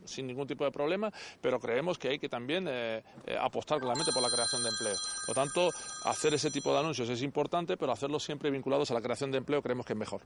sin 0.05 0.27
ningún 0.27 0.47
tipo 0.47 0.65
de 0.65 0.73
problema, 0.73 1.11
pero 1.41 1.59
creemos 1.59 1.97
que 1.97 2.09
hay 2.09 2.19
que 2.19 2.29
también 2.29 2.67
eh, 2.69 3.03
apostar 3.41 3.81
claramente 3.81 4.13
por 4.13 4.23
la 4.23 4.29
creación 4.29 4.63
de 4.63 4.69
empleo. 4.69 4.97
Por 5.25 5.35
lo 5.35 5.43
tanto, 5.43 5.71
hacer 6.05 6.35
ese 6.35 6.51
tipo 6.51 6.71
de 6.75 6.81
anuncios 6.81 7.09
es 7.09 7.23
importante, 7.23 7.79
pero 7.79 7.93
hacerlos 7.93 8.23
siempre 8.23 8.51
vinculados 8.51 8.91
a 8.91 8.95
la 8.95 9.01
creación 9.01 9.31
de 9.31 9.39
empleo 9.39 9.63
creemos 9.63 9.87
que 9.87 9.95
es 9.95 9.99
mejor. 9.99 10.21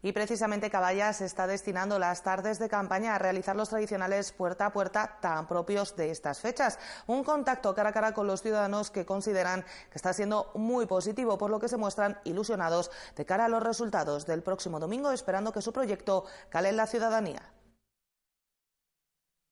Y 0.00 0.12
precisamente 0.12 0.70
Caballas 0.70 1.20
está 1.20 1.48
destinando 1.48 1.98
las 1.98 2.22
tardes 2.22 2.60
de 2.60 2.68
campaña 2.68 3.14
a 3.14 3.18
realizar 3.18 3.56
los 3.56 3.68
tradicionales 3.68 4.30
puerta 4.30 4.66
a 4.66 4.72
puerta 4.72 5.18
tan 5.20 5.48
propios 5.48 5.96
de 5.96 6.12
estas 6.12 6.38
fechas. 6.38 6.78
Un 7.08 7.24
contacto 7.24 7.74
cara 7.74 7.88
a 7.88 7.92
cara 7.92 8.14
con 8.14 8.28
los 8.28 8.42
ciudadanos 8.42 8.90
que 8.90 9.04
consideran 9.04 9.62
que 9.62 9.96
está 9.96 10.12
siendo 10.12 10.52
muy 10.54 10.86
positivo, 10.86 11.36
por 11.36 11.50
lo 11.50 11.58
que 11.58 11.68
se 11.68 11.76
muestran 11.76 12.20
ilusionados 12.22 12.92
de 13.16 13.26
cara 13.26 13.46
a 13.46 13.48
los 13.48 13.62
resultados 13.62 14.24
del 14.24 14.42
próximo 14.42 14.78
domingo, 14.78 15.10
esperando 15.10 15.52
que 15.52 15.62
su 15.62 15.72
proyecto 15.72 16.24
cale 16.48 16.68
en 16.68 16.76
la 16.76 16.86
ciudadanía. 16.86 17.42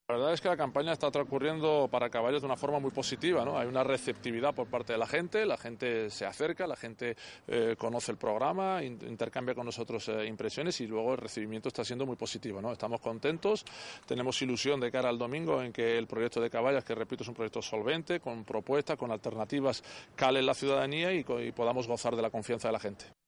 La 0.09 0.15
verdad 0.15 0.33
es 0.33 0.39
que 0.39 0.47
la 0.47 0.55
campaña 0.55 0.93
está 0.93 1.11
transcurriendo 1.11 1.89
para 1.91 2.09
caballos 2.09 2.41
de 2.41 2.45
una 2.45 2.55
forma 2.55 2.79
muy 2.79 2.91
positiva, 2.91 3.43
¿no? 3.43 3.59
Hay 3.59 3.67
una 3.67 3.83
receptividad 3.83 4.55
por 4.55 4.67
parte 4.67 4.93
de 4.93 4.99
la 4.99 5.05
gente, 5.05 5.45
la 5.45 5.57
gente 5.57 6.09
se 6.09 6.25
acerca, 6.25 6.65
la 6.65 6.77
gente 6.77 7.17
eh, 7.45 7.75
conoce 7.77 8.13
el 8.13 8.17
programa, 8.17 8.81
intercambia 8.81 9.53
con 9.53 9.65
nosotros 9.65 10.07
eh, 10.07 10.25
impresiones 10.25 10.79
y 10.79 10.87
luego 10.87 11.11
el 11.11 11.17
recibimiento 11.17 11.67
está 11.67 11.83
siendo 11.83 12.05
muy 12.05 12.15
positivo, 12.15 12.61
¿no? 12.61 12.71
Estamos 12.71 13.01
contentos, 13.01 13.65
tenemos 14.05 14.41
ilusión 14.41 14.79
de 14.79 14.89
cara 14.89 15.09
al 15.09 15.17
domingo 15.17 15.61
en 15.61 15.73
que 15.73 15.97
el 15.97 16.07
proyecto 16.07 16.39
de 16.39 16.49
caballas, 16.49 16.85
que 16.85 16.95
repito 16.95 17.23
es 17.23 17.27
un 17.27 17.35
proyecto 17.35 17.61
solvente, 17.61 18.21
con 18.21 18.45
propuestas, 18.45 18.95
con 18.95 19.11
alternativas, 19.11 19.83
cale 20.15 20.39
en 20.39 20.45
la 20.45 20.53
ciudadanía 20.53 21.11
y 21.11 21.51
podamos 21.51 21.85
gozar 21.85 22.15
de 22.15 22.21
la 22.21 22.29
confianza 22.29 22.69
de 22.69 22.71
la 22.71 22.79
gente. 22.79 23.26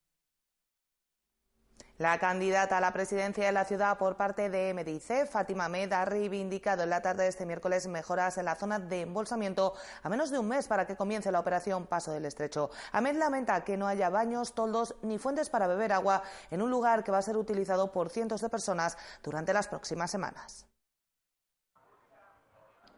La 1.99 2.17
candidata 2.17 2.77
a 2.77 2.79
la 2.79 2.93
presidencia 2.93 3.45
de 3.45 3.51
la 3.51 3.65
ciudad 3.65 3.97
por 3.97 4.15
parte 4.15 4.49
de 4.49 4.73
MDIC, 4.73 5.27
Fátima 5.27 5.67
Med, 5.67 5.91
ha 5.91 6.05
reivindicado 6.05 6.83
en 6.83 6.91
la 6.91 7.01
tarde 7.01 7.23
de 7.23 7.29
este 7.29 7.45
miércoles 7.45 7.87
mejoras 7.87 8.37
en 8.37 8.45
la 8.45 8.55
zona 8.55 8.79
de 8.79 9.01
embolsamiento 9.01 9.73
a 10.01 10.07
menos 10.07 10.31
de 10.31 10.39
un 10.39 10.47
mes 10.47 10.69
para 10.69 10.87
que 10.87 10.95
comience 10.95 11.29
la 11.29 11.41
operación 11.41 11.87
Paso 11.87 12.13
del 12.13 12.23
Estrecho. 12.23 12.69
Ahmed 12.93 13.17
lamenta 13.17 13.65
que 13.65 13.75
no 13.75 13.85
haya 13.85 14.09
baños, 14.09 14.53
toldos 14.53 14.95
ni 15.01 15.17
fuentes 15.17 15.49
para 15.49 15.67
beber 15.67 15.91
agua 15.91 16.23
en 16.51 16.61
un 16.61 16.71
lugar 16.71 17.03
que 17.03 17.11
va 17.11 17.17
a 17.17 17.21
ser 17.21 17.35
utilizado 17.35 17.91
por 17.91 18.07
cientos 18.07 18.39
de 18.39 18.47
personas 18.47 18.97
durante 19.21 19.51
las 19.51 19.67
próximas 19.67 20.09
semanas. 20.09 20.69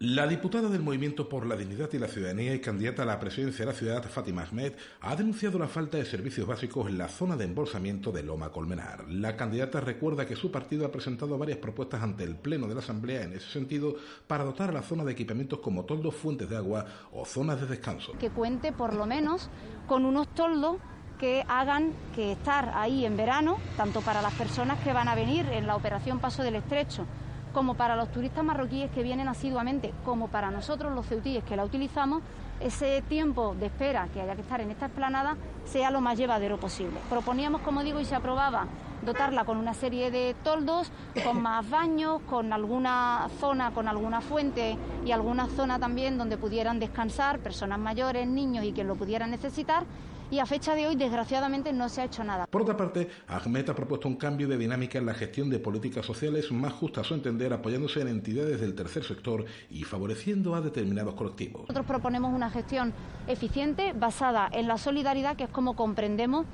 La 0.03 0.25
diputada 0.25 0.67
del 0.67 0.81
Movimiento 0.81 1.29
por 1.29 1.45
la 1.45 1.55
Dignidad 1.55 1.93
y 1.93 1.99
la 1.99 2.07
Ciudadanía 2.07 2.55
y 2.55 2.59
candidata 2.59 3.03
a 3.03 3.05
la 3.05 3.19
presidencia 3.19 3.63
de 3.63 3.71
la 3.71 3.77
ciudad, 3.77 4.03
Fátima 4.09 4.41
Ahmed, 4.41 4.73
ha 4.99 5.15
denunciado 5.15 5.59
la 5.59 5.67
falta 5.67 5.97
de 5.97 6.05
servicios 6.05 6.47
básicos 6.47 6.89
en 6.89 6.97
la 6.97 7.07
zona 7.07 7.37
de 7.37 7.45
embolsamiento 7.45 8.11
de 8.11 8.23
Loma 8.23 8.49
Colmenar. 8.49 9.07
La 9.09 9.37
candidata 9.37 9.79
recuerda 9.79 10.25
que 10.25 10.35
su 10.35 10.49
partido 10.49 10.87
ha 10.87 10.91
presentado 10.91 11.37
varias 11.37 11.59
propuestas 11.59 12.01
ante 12.01 12.23
el 12.23 12.35
Pleno 12.35 12.67
de 12.67 12.73
la 12.73 12.79
Asamblea 12.79 13.21
en 13.21 13.33
ese 13.33 13.51
sentido 13.51 13.93
para 14.25 14.43
dotar 14.43 14.71
a 14.71 14.73
la 14.73 14.81
zona 14.81 15.05
de 15.05 15.11
equipamientos 15.11 15.59
como 15.59 15.85
toldos, 15.85 16.15
fuentes 16.15 16.49
de 16.49 16.57
agua 16.57 16.83
o 17.11 17.23
zonas 17.23 17.61
de 17.61 17.67
descanso. 17.67 18.13
Que 18.17 18.31
cuente 18.31 18.71
por 18.71 18.95
lo 18.95 19.05
menos 19.05 19.51
con 19.85 20.05
unos 20.05 20.33
toldos 20.33 20.77
que 21.19 21.45
hagan 21.47 21.93
que 22.15 22.31
estar 22.31 22.69
ahí 22.73 23.05
en 23.05 23.17
verano, 23.17 23.59
tanto 23.77 24.01
para 24.01 24.23
las 24.23 24.33
personas 24.33 24.79
que 24.79 24.93
van 24.93 25.07
a 25.07 25.13
venir 25.13 25.45
en 25.51 25.67
la 25.67 25.75
operación 25.75 26.17
Paso 26.19 26.41
del 26.41 26.55
Estrecho, 26.55 27.05
como 27.53 27.75
para 27.75 27.95
los 27.95 28.11
turistas 28.11 28.43
marroquíes 28.43 28.91
que 28.91 29.03
vienen 29.03 29.27
asiduamente, 29.27 29.93
como 30.05 30.27
para 30.27 30.51
nosotros 30.51 30.93
los 30.93 31.05
ceutíes 31.05 31.43
que 31.43 31.55
la 31.55 31.65
utilizamos, 31.65 32.21
ese 32.59 33.01
tiempo 33.09 33.55
de 33.59 33.67
espera 33.67 34.07
que 34.13 34.21
haya 34.21 34.35
que 34.35 34.41
estar 34.41 34.61
en 34.61 34.71
esta 34.71 34.85
explanada 34.85 35.35
sea 35.65 35.91
lo 35.91 36.01
más 36.01 36.17
llevadero 36.17 36.59
posible. 36.59 36.99
Proponíamos, 37.09 37.61
como 37.61 37.83
digo, 37.83 37.99
y 37.99 38.05
se 38.05 38.15
aprobaba 38.15 38.67
dotarla 39.01 39.45
con 39.45 39.57
una 39.57 39.73
serie 39.73 40.11
de 40.11 40.35
toldos, 40.43 40.91
con 41.23 41.41
más 41.41 41.67
baños, 41.69 42.21
con 42.29 42.53
alguna 42.53 43.27
zona, 43.39 43.71
con 43.71 43.87
alguna 43.87 44.21
fuente 44.21 44.77
y 45.05 45.11
alguna 45.11 45.47
zona 45.47 45.79
también 45.79 46.17
donde 46.17 46.37
pudieran 46.37 46.79
descansar 46.79 47.39
personas 47.39 47.79
mayores, 47.79 48.27
niños 48.27 48.63
y 48.63 48.73
quien 48.73 48.87
lo 48.87 48.95
pudieran 48.95 49.31
necesitar 49.31 49.85
y 50.31 50.39
a 50.39 50.45
fecha 50.45 50.73
de 50.75 50.87
hoy, 50.87 50.95
desgraciadamente, 50.95 51.73
no 51.73 51.89
se 51.89 52.01
ha 52.01 52.05
hecho 52.05 52.23
nada. 52.23 52.47
Por 52.47 52.61
otra 52.61 52.77
parte, 52.77 53.09
Ahmed 53.27 53.69
ha 53.69 53.75
propuesto 53.75 54.07
un 54.07 54.15
cambio 54.15 54.47
de 54.47 54.57
dinámica 54.57 54.97
en 54.97 55.05
la 55.05 55.13
gestión 55.13 55.49
de 55.49 55.59
políticas 55.59 56.05
sociales 56.05 56.51
más 56.53 56.71
justa 56.71 57.01
a 57.01 57.03
su 57.03 57.13
entender, 57.13 57.51
apoyándose 57.51 57.99
en 57.99 58.07
entidades 58.07 58.61
del 58.61 58.73
tercer 58.73 59.03
sector 59.03 59.43
y 59.69 59.83
favoreciendo 59.83 60.55
a 60.55 60.61
determinados 60.61 61.15
colectivos. 61.15 61.63
Nosotros 61.63 61.85
proponemos 61.85 62.33
una 62.33 62.49
gestión 62.49 62.93
eficiente 63.27 63.91
basada 63.93 64.49
en 64.53 64.69
la 64.69 64.77
solidaridad, 64.77 65.35
que 65.35 65.43
es 65.43 65.49
como 65.49 65.75
comprendemos 65.75 66.45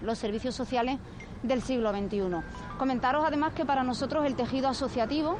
los 0.00 0.18
servicios 0.18 0.54
sociales 0.54 0.98
del 1.42 1.60
siglo 1.60 1.90
XXI. 1.90 2.22
Comentaros 2.78 3.24
además 3.26 3.52
que 3.52 3.64
para 3.64 3.82
nosotros 3.82 4.24
el 4.26 4.36
tejido 4.36 4.68
asociativo 4.68 5.38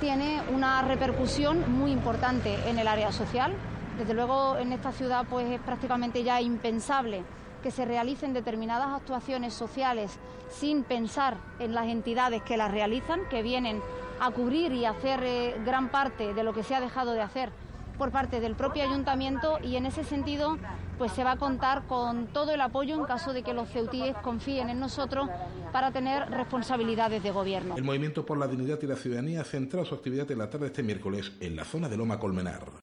tiene 0.00 0.42
una 0.52 0.82
repercusión 0.82 1.70
muy 1.70 1.92
importante 1.92 2.56
en 2.68 2.80
el 2.80 2.88
área 2.88 3.12
social. 3.12 3.54
Desde 3.98 4.14
luego 4.14 4.56
en 4.56 4.72
esta 4.72 4.92
ciudad 4.92 5.26
pues 5.28 5.50
es 5.50 5.60
prácticamente 5.60 6.24
ya 6.24 6.40
impensable 6.40 7.22
que 7.62 7.70
se 7.70 7.84
realicen 7.84 8.32
determinadas 8.32 8.88
actuaciones 8.88 9.54
sociales 9.54 10.18
sin 10.50 10.82
pensar 10.82 11.36
en 11.58 11.74
las 11.74 11.86
entidades 11.86 12.42
que 12.42 12.56
las 12.56 12.70
realizan, 12.70 13.20
que 13.30 13.42
vienen 13.42 13.80
a 14.20 14.30
cubrir 14.30 14.72
y 14.72 14.84
hacer 14.84 15.22
eh, 15.22 15.56
gran 15.64 15.90
parte 15.90 16.34
de 16.34 16.42
lo 16.42 16.52
que 16.52 16.62
se 16.62 16.74
ha 16.74 16.80
dejado 16.80 17.12
de 17.12 17.22
hacer 17.22 17.50
por 17.98 18.10
parte 18.10 18.40
del 18.40 18.56
propio 18.56 18.82
ayuntamiento 18.82 19.58
y 19.62 19.76
en 19.76 19.86
ese 19.86 20.02
sentido 20.04 20.58
pues 20.98 21.12
se 21.12 21.24
va 21.24 21.32
a 21.32 21.36
contar 21.36 21.86
con 21.86 22.26
todo 22.28 22.52
el 22.52 22.60
apoyo 22.60 22.94
en 22.94 23.04
caso 23.04 23.32
de 23.32 23.42
que 23.42 23.54
los 23.54 23.68
ceutíes 23.68 24.16
confíen 24.22 24.68
en 24.70 24.80
nosotros 24.80 25.28
para 25.72 25.90
tener 25.90 26.30
responsabilidades 26.30 27.22
de 27.22 27.30
gobierno. 27.30 27.76
El 27.76 27.84
Movimiento 27.84 28.24
por 28.24 28.38
la 28.38 28.46
Dignidad 28.46 28.78
y 28.82 28.86
la 28.86 28.96
Ciudadanía 28.96 29.44
centra 29.44 29.84
su 29.84 29.94
actividad 29.94 30.30
en 30.30 30.38
la 30.38 30.50
tarde 30.50 30.66
de 30.66 30.72
este 30.72 30.82
miércoles 30.82 31.32
en 31.40 31.56
la 31.56 31.64
zona 31.64 31.88
de 31.88 31.96
Loma 31.96 32.18
Colmenar. 32.18 32.82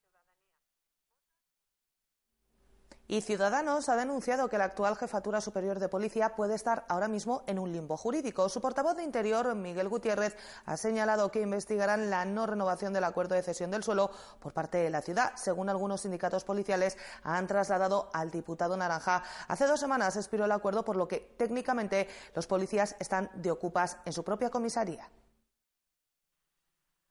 Y 3.12 3.22
Ciudadanos 3.22 3.90
ha 3.90 3.96
denunciado 3.96 4.50
que 4.50 4.60
la 4.60 4.66
actual 4.66 4.96
Jefatura 4.96 5.42
Superior 5.42 5.80
de 5.80 5.90
Policía 5.90 6.36
puede 6.36 6.54
estar 6.54 6.86
ahora 6.88 7.08
mismo 7.08 7.42
en 7.48 7.58
un 7.58 7.72
limbo 7.72 7.98
jurídico. 7.98 8.48
Su 8.50 8.62
portavoz 8.62 8.96
de 8.98 9.04
Interior, 9.04 9.56
Miguel 9.56 9.90
Gutiérrez, 9.90 10.38
ha 10.68 10.78
señalado 10.78 11.32
que 11.32 11.42
investigarán 11.42 12.12
la 12.12 12.24
no 12.26 12.46
renovación 12.46 12.94
del 12.94 13.04
acuerdo 13.04 13.34
de 13.34 13.42
cesión 13.42 13.72
del 13.72 13.82
suelo 13.82 14.12
por 14.40 14.54
parte 14.54 14.78
de 14.78 14.92
la 14.92 15.02
ciudad. 15.02 15.32
Según 15.38 15.70
algunos 15.70 16.02
sindicatos 16.02 16.44
policiales, 16.44 17.00
han 17.24 17.48
trasladado 17.48 18.12
al 18.14 18.30
diputado 18.30 18.78
Naranja. 18.78 19.24
Hace 19.48 19.66
dos 19.66 19.80
semanas 19.80 20.16
expiró 20.16 20.46
el 20.46 20.52
acuerdo, 20.52 20.86
por 20.86 20.96
lo 20.96 21.08
que 21.08 21.34
técnicamente 21.36 22.08
los 22.36 22.46
policías 22.46 22.96
están 23.00 23.32
de 23.34 23.50
ocupas 23.50 23.98
en 24.06 24.14
su 24.14 24.24
propia 24.24 24.52
comisaría. 24.52 25.10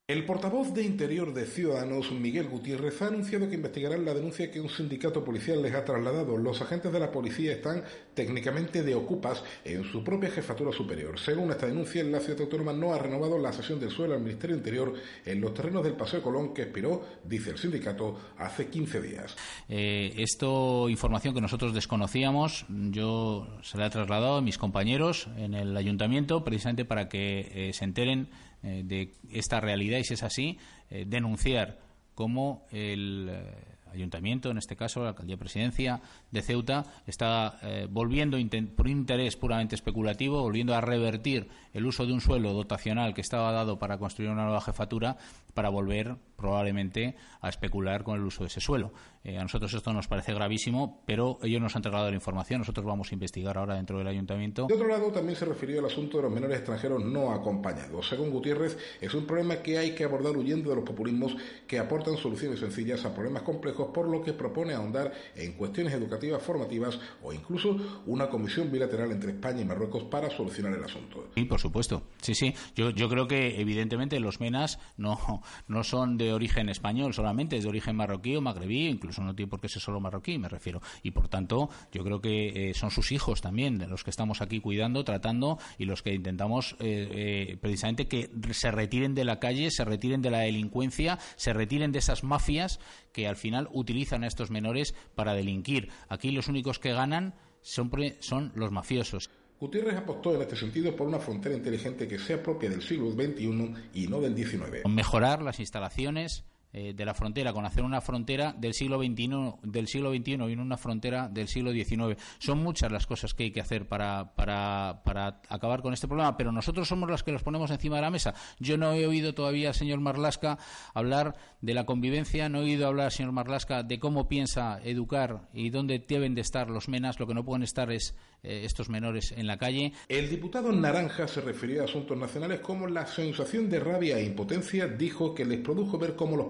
El 0.08 0.24
portavoz 0.24 0.72
de 0.72 0.82
Interior 0.82 1.34
de 1.34 1.44
Ciudadanos, 1.44 2.10
Miguel 2.12 2.48
Gutiérrez, 2.48 3.02
ha 3.02 3.08
anunciado 3.08 3.46
que 3.46 3.56
investigarán 3.56 4.06
la 4.06 4.14
denuncia 4.14 4.50
que 4.50 4.58
un 4.58 4.70
sindicato 4.70 5.22
policial 5.22 5.60
les 5.60 5.74
ha 5.74 5.84
trasladado. 5.84 6.38
Los 6.38 6.62
agentes 6.62 6.90
de 6.90 6.98
la 6.98 7.12
policía 7.12 7.52
están 7.52 7.84
técnicamente 8.14 8.82
de 8.82 8.94
ocupas 8.94 9.44
en 9.66 9.84
su 9.84 10.02
propia 10.02 10.30
jefatura 10.30 10.72
superior. 10.72 11.20
Según 11.20 11.50
esta 11.50 11.66
denuncia, 11.66 12.02
la 12.04 12.20
ciudad 12.20 12.40
autónoma 12.40 12.72
no 12.72 12.94
ha 12.94 12.98
renovado 12.98 13.36
la 13.36 13.52
sesión 13.52 13.78
del 13.80 13.90
suelo 13.90 14.14
al 14.14 14.22
Ministerio 14.22 14.56
Interior 14.56 14.94
en 15.26 15.42
los 15.42 15.52
terrenos 15.52 15.84
del 15.84 15.92
Paseo 15.92 16.22
Colón 16.22 16.54
que 16.54 16.62
expiró, 16.62 17.04
dice 17.22 17.50
el 17.50 17.58
sindicato, 17.58 18.18
hace 18.38 18.68
15 18.68 19.02
días. 19.02 19.36
Eh, 19.68 20.14
esto, 20.16 20.88
información 20.88 21.34
que 21.34 21.42
nosotros 21.42 21.74
desconocíamos, 21.74 22.64
yo 22.70 23.46
se 23.60 23.76
la 23.76 23.88
he 23.88 23.90
trasladado 23.90 24.38
a 24.38 24.40
mis 24.40 24.56
compañeros 24.56 25.28
en 25.36 25.52
el 25.52 25.76
ayuntamiento 25.76 26.44
precisamente 26.44 26.86
para 26.86 27.10
que 27.10 27.52
eh, 27.52 27.72
se 27.74 27.84
enteren 27.84 28.30
de 28.62 29.14
esta 29.30 29.60
realidad 29.60 29.98
y 29.98 30.04
si 30.04 30.14
es 30.14 30.22
así, 30.22 30.58
eh, 30.90 31.04
denunciar 31.06 31.78
cómo 32.14 32.66
el 32.70 33.28
eh, 33.30 33.77
ayuntamiento, 33.92 34.50
en 34.50 34.58
este 34.58 34.76
caso 34.76 35.02
la 35.02 35.10
alcaldía 35.10 35.36
presidencia 35.36 36.00
de 36.30 36.42
Ceuta, 36.42 36.84
está 37.06 37.58
volviendo 37.90 38.38
por 38.76 38.88
interés 38.88 39.36
puramente 39.36 39.74
especulativo, 39.74 40.42
volviendo 40.42 40.74
a 40.74 40.80
revertir 40.80 41.48
el 41.72 41.86
uso 41.86 42.06
de 42.06 42.12
un 42.12 42.20
suelo 42.20 42.52
dotacional 42.52 43.14
que 43.14 43.20
estaba 43.20 43.52
dado 43.52 43.78
para 43.78 43.98
construir 43.98 44.30
una 44.30 44.44
nueva 44.44 44.60
jefatura 44.60 45.16
para 45.54 45.70
volver 45.70 46.16
probablemente 46.36 47.16
a 47.40 47.48
especular 47.48 48.04
con 48.04 48.16
el 48.16 48.22
uso 48.24 48.44
de 48.44 48.46
ese 48.46 48.60
suelo. 48.60 48.92
Eh, 49.24 49.36
a 49.36 49.42
nosotros 49.42 49.74
esto 49.74 49.92
nos 49.92 50.06
parece 50.06 50.32
gravísimo, 50.32 51.02
pero 51.04 51.38
ellos 51.42 51.60
nos 51.60 51.74
han 51.74 51.80
entregado 51.80 52.08
la 52.08 52.14
información. 52.14 52.60
Nosotros 52.60 52.86
vamos 52.86 53.10
a 53.10 53.14
investigar 53.14 53.58
ahora 53.58 53.74
dentro 53.74 53.98
del 53.98 54.06
ayuntamiento. 54.06 54.66
De 54.68 54.74
otro 54.74 54.86
lado, 54.86 55.10
también 55.10 55.36
se 55.36 55.44
refirió 55.44 55.80
al 55.80 55.86
asunto 55.86 56.18
de 56.18 56.22
los 56.22 56.32
menores 56.32 56.58
extranjeros 56.58 57.04
no 57.04 57.32
acompañados. 57.32 58.08
Según 58.08 58.30
Gutiérrez, 58.30 58.78
es 59.00 59.12
un 59.14 59.26
problema 59.26 59.56
que 59.56 59.78
hay 59.78 59.96
que 59.96 60.04
abordar 60.04 60.36
huyendo 60.36 60.70
de 60.70 60.76
los 60.76 60.84
populismos 60.84 61.36
que 61.66 61.78
aportan 61.80 62.16
soluciones 62.16 62.60
sencillas 62.60 63.04
a 63.04 63.12
problemas 63.12 63.42
complejos, 63.42 63.87
por 63.92 64.08
lo 64.08 64.22
que 64.22 64.32
propone 64.32 64.74
ahondar 64.74 65.12
en 65.34 65.52
cuestiones 65.52 65.92
educativas, 65.92 66.42
formativas 66.42 66.98
o 67.22 67.32
incluso 67.32 67.76
una 68.06 68.28
comisión 68.28 68.70
bilateral 68.70 69.10
entre 69.12 69.32
España 69.32 69.62
y 69.62 69.64
Marruecos 69.64 70.04
para 70.04 70.30
solucionar 70.30 70.74
el 70.74 70.84
asunto. 70.84 71.28
Sí, 71.34 71.44
por 71.44 71.60
supuesto. 71.60 72.02
Sí, 72.20 72.34
sí. 72.34 72.54
Yo, 72.74 72.90
yo 72.90 73.08
creo 73.08 73.26
que 73.26 73.60
evidentemente 73.60 74.20
los 74.20 74.40
MENAS 74.40 74.78
no, 74.96 75.42
no 75.68 75.84
son 75.84 76.16
de 76.16 76.32
origen 76.32 76.68
español 76.68 77.14
solamente, 77.14 77.56
es 77.56 77.64
de 77.64 77.68
origen 77.68 77.96
marroquí 77.96 78.36
o 78.36 78.40
magrebí, 78.40 78.86
incluso 78.88 79.22
no 79.22 79.34
tiene 79.34 79.50
por 79.50 79.60
qué 79.60 79.68
ser 79.68 79.82
solo 79.82 80.00
marroquí, 80.00 80.38
me 80.38 80.48
refiero. 80.48 80.80
Y 81.02 81.10
por 81.10 81.28
tanto, 81.28 81.70
yo 81.92 82.04
creo 82.04 82.20
que 82.20 82.70
eh, 82.70 82.74
son 82.74 82.90
sus 82.90 83.12
hijos 83.12 83.40
también, 83.40 83.84
los 83.88 84.04
que 84.04 84.10
estamos 84.10 84.40
aquí 84.40 84.60
cuidando, 84.60 85.04
tratando 85.04 85.58
y 85.78 85.84
los 85.84 86.02
que 86.02 86.14
intentamos 86.14 86.76
eh, 86.80 87.08
eh, 87.10 87.56
precisamente 87.60 88.08
que 88.08 88.30
se 88.52 88.70
retiren 88.70 89.14
de 89.14 89.24
la 89.24 89.38
calle, 89.38 89.70
se 89.70 89.84
retiren 89.84 90.22
de 90.22 90.30
la 90.30 90.40
delincuencia, 90.40 91.18
se 91.36 91.52
retiren 91.52 91.92
de 91.92 91.98
esas 91.98 92.24
mafias 92.24 92.80
que 93.12 93.26
al 93.26 93.36
final 93.36 93.68
utilizan 93.72 94.24
a 94.24 94.26
estos 94.26 94.50
menores 94.50 94.94
para 95.14 95.34
delinquir. 95.34 95.90
Aquí 96.08 96.30
los 96.30 96.48
únicos 96.48 96.78
que 96.78 96.92
ganan 96.92 97.34
son, 97.62 97.90
son 98.20 98.52
los 98.54 98.70
mafiosos. 98.70 99.30
Gutiérrez 99.60 99.96
apostó 99.96 100.34
en 100.34 100.42
este 100.42 100.56
sentido 100.56 100.94
por 100.94 101.08
una 101.08 101.18
frontera 101.18 101.54
inteligente 101.54 102.06
que 102.06 102.18
sea 102.18 102.42
propia 102.42 102.70
del 102.70 102.82
siglo 102.82 103.10
XXI 103.10 103.74
y 103.92 104.06
no 104.06 104.20
del 104.20 104.36
XIX. 104.36 104.86
Mejorar 104.88 105.42
las 105.42 105.58
instalaciones 105.58 106.44
eh, 106.72 106.92
de 106.94 107.04
la 107.04 107.14
frontera, 107.14 107.52
con 107.52 107.64
hacer 107.64 107.82
una 107.82 108.00
frontera 108.00 108.52
del 108.52 108.74
siglo 108.74 108.98
XXI, 108.98 109.54
del 109.62 109.88
siglo 109.88 110.10
XXI 110.10 110.32
y 110.32 110.52
una 110.52 110.76
frontera 110.76 111.28
del 111.28 111.48
siglo 111.48 111.72
XIX. 111.72 112.20
Son 112.38 112.58
muchas 112.58 112.92
las 112.92 113.06
cosas 113.06 113.32
que 113.32 113.44
hay 113.44 113.50
que 113.50 113.60
hacer 113.60 113.88
para, 113.88 114.34
para, 114.34 115.00
para 115.04 115.40
acabar 115.48 115.80
con 115.80 115.94
este 115.94 116.06
problema, 116.06 116.36
pero 116.36 116.52
nosotros 116.52 116.86
somos 116.86 117.08
los 117.08 117.22
que 117.22 117.32
los 117.32 117.42
ponemos 117.42 117.70
encima 117.70 117.96
de 117.96 118.02
la 118.02 118.10
mesa. 118.10 118.34
Yo 118.58 118.76
no 118.76 118.92
he 118.92 119.06
oído 119.06 119.34
todavía 119.34 119.68
al 119.68 119.74
señor 119.74 120.00
Marlasca 120.00 120.58
hablar 120.92 121.36
de 121.62 121.74
la 121.74 121.86
convivencia, 121.86 122.48
no 122.48 122.58
he 122.58 122.64
oído 122.64 122.86
hablar 122.86 123.06
al 123.06 123.12
señor 123.12 123.32
Marlasca 123.32 123.82
de 123.82 123.98
cómo 123.98 124.28
piensa 124.28 124.78
educar 124.84 125.48
y 125.54 125.70
dónde 125.70 126.04
deben 126.06 126.34
de 126.34 126.42
estar 126.42 126.68
los 126.68 126.88
menas. 126.88 127.18
Lo 127.18 127.26
que 127.26 127.34
no 127.34 127.44
pueden 127.44 127.62
estar 127.62 127.90
es 127.90 128.14
eh, 128.42 128.62
estos 128.64 128.88
menores 128.88 129.32
en 129.32 129.46
la 129.46 129.58
calle. 129.58 129.92
El 130.08 130.30
diputado 130.30 130.70
Naranja 130.70 131.26
se 131.26 131.40
refirió 131.40 131.82
a 131.82 131.86
asuntos 131.86 132.16
nacionales 132.16 132.60
como 132.60 132.86
la 132.86 133.06
sensación 133.06 133.68
de 133.68 133.80
rabia 133.80 134.18
e 134.18 134.24
impotencia, 134.24 134.86
dijo 134.86 135.34
que 135.34 135.44
les 135.44 135.60
produjo 135.60 135.98
ver 135.98 136.14
cómo 136.14 136.36
los 136.36 136.46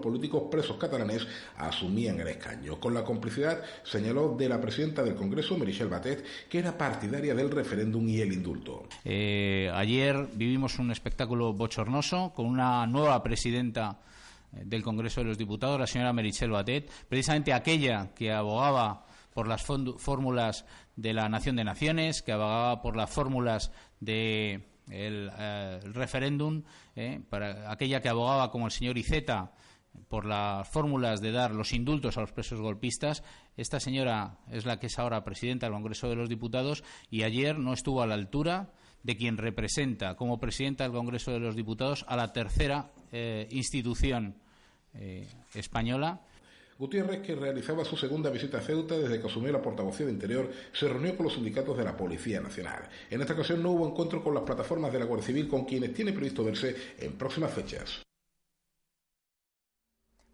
presos 0.50 0.76
catalanes 0.76 1.26
asumían 1.56 2.20
el 2.20 2.28
escaño. 2.28 2.78
Con 2.80 2.94
la 2.94 3.04
complicidad, 3.04 3.62
señaló, 3.82 4.36
de 4.36 4.48
la 4.48 4.60
presidenta 4.60 5.02
del 5.02 5.14
Congreso, 5.14 5.56
Michelle 5.56 5.90
Batet, 5.90 6.24
que 6.48 6.58
era 6.58 6.76
partidaria 6.76 7.34
del 7.34 7.50
referéndum 7.50 8.08
y 8.08 8.20
el 8.20 8.32
indulto. 8.32 8.88
Eh, 9.04 9.70
ayer 9.74 10.28
vivimos 10.34 10.78
un 10.78 10.90
espectáculo 10.90 11.52
bochornoso 11.52 12.32
con 12.34 12.46
una 12.46 12.86
nueva 12.86 13.22
presidenta 13.22 14.00
eh, 14.52 14.62
del 14.64 14.82
Congreso 14.82 15.20
de 15.20 15.28
los 15.28 15.38
Diputados, 15.38 15.78
la 15.78 15.86
señora 15.86 16.12
Merichel 16.12 16.50
Batet, 16.50 16.90
precisamente 17.08 17.52
aquella 17.52 18.14
que 18.14 18.32
abogaba 18.32 19.04
por 19.32 19.46
las 19.46 19.62
fórmulas 19.62 20.64
de 20.96 21.12
la 21.12 21.28
Nación 21.28 21.56
de 21.56 21.64
Naciones, 21.64 22.22
que 22.22 22.32
abogaba 22.32 22.82
por 22.82 22.96
las 22.96 23.08
fórmulas 23.08 23.70
de 24.00 24.64
eh, 24.90 25.80
referéndum, 25.92 26.62
para 27.28 27.70
aquella 27.70 28.02
que 28.02 28.08
abogaba 28.08 28.50
como 28.50 28.66
el 28.66 28.72
señor 28.72 28.98
Iceta 28.98 29.52
por 30.08 30.24
las 30.24 30.68
fórmulas 30.68 31.20
de 31.20 31.32
dar 31.32 31.54
los 31.54 31.72
indultos 31.72 32.16
a 32.16 32.20
los 32.20 32.32
presos 32.32 32.60
golpistas. 32.60 33.22
Esta 33.56 33.80
señora 33.80 34.38
es 34.50 34.66
la 34.66 34.78
que 34.78 34.86
es 34.86 34.98
ahora 34.98 35.24
presidenta 35.24 35.66
del 35.66 35.74
Congreso 35.74 36.08
de 36.08 36.16
los 36.16 36.28
Diputados 36.28 36.84
y 37.10 37.22
ayer 37.22 37.58
no 37.58 37.72
estuvo 37.72 38.02
a 38.02 38.06
la 38.06 38.14
altura 38.14 38.72
de 39.02 39.16
quien 39.16 39.36
representa 39.36 40.16
como 40.16 40.40
presidenta 40.40 40.84
del 40.84 40.92
Congreso 40.92 41.32
de 41.32 41.40
los 41.40 41.56
Diputados 41.56 42.04
a 42.08 42.16
la 42.16 42.32
tercera 42.32 42.90
eh, 43.12 43.46
institución 43.50 44.36
española 45.54 46.22
Gutiérrez, 46.78 47.22
que 47.22 47.34
realizaba 47.34 47.84
su 47.84 47.96
segunda 47.96 48.30
visita 48.30 48.58
a 48.58 48.60
Ceuta 48.60 48.96
desde 48.96 49.20
que 49.20 49.26
asumió 49.26 49.50
la 49.50 49.60
portavocía 49.60 50.06
de 50.06 50.12
Interior, 50.12 50.48
se 50.72 50.88
reunió 50.88 51.16
con 51.16 51.24
los 51.24 51.34
sindicatos 51.34 51.76
de 51.76 51.82
la 51.82 51.96
Policía 51.96 52.40
Nacional. 52.40 52.88
En 53.10 53.20
esta 53.20 53.32
ocasión 53.32 53.60
no 53.60 53.72
hubo 53.72 53.88
encuentro 53.88 54.22
con 54.22 54.32
las 54.32 54.44
plataformas 54.44 54.92
de 54.92 55.00
la 55.00 55.04
Guardia 55.04 55.26
Civil 55.26 55.48
con 55.48 55.64
quienes 55.64 55.92
tiene 55.92 56.12
previsto 56.12 56.44
verse 56.44 56.76
en 57.00 57.14
próximas 57.14 57.52
fechas. 57.52 58.02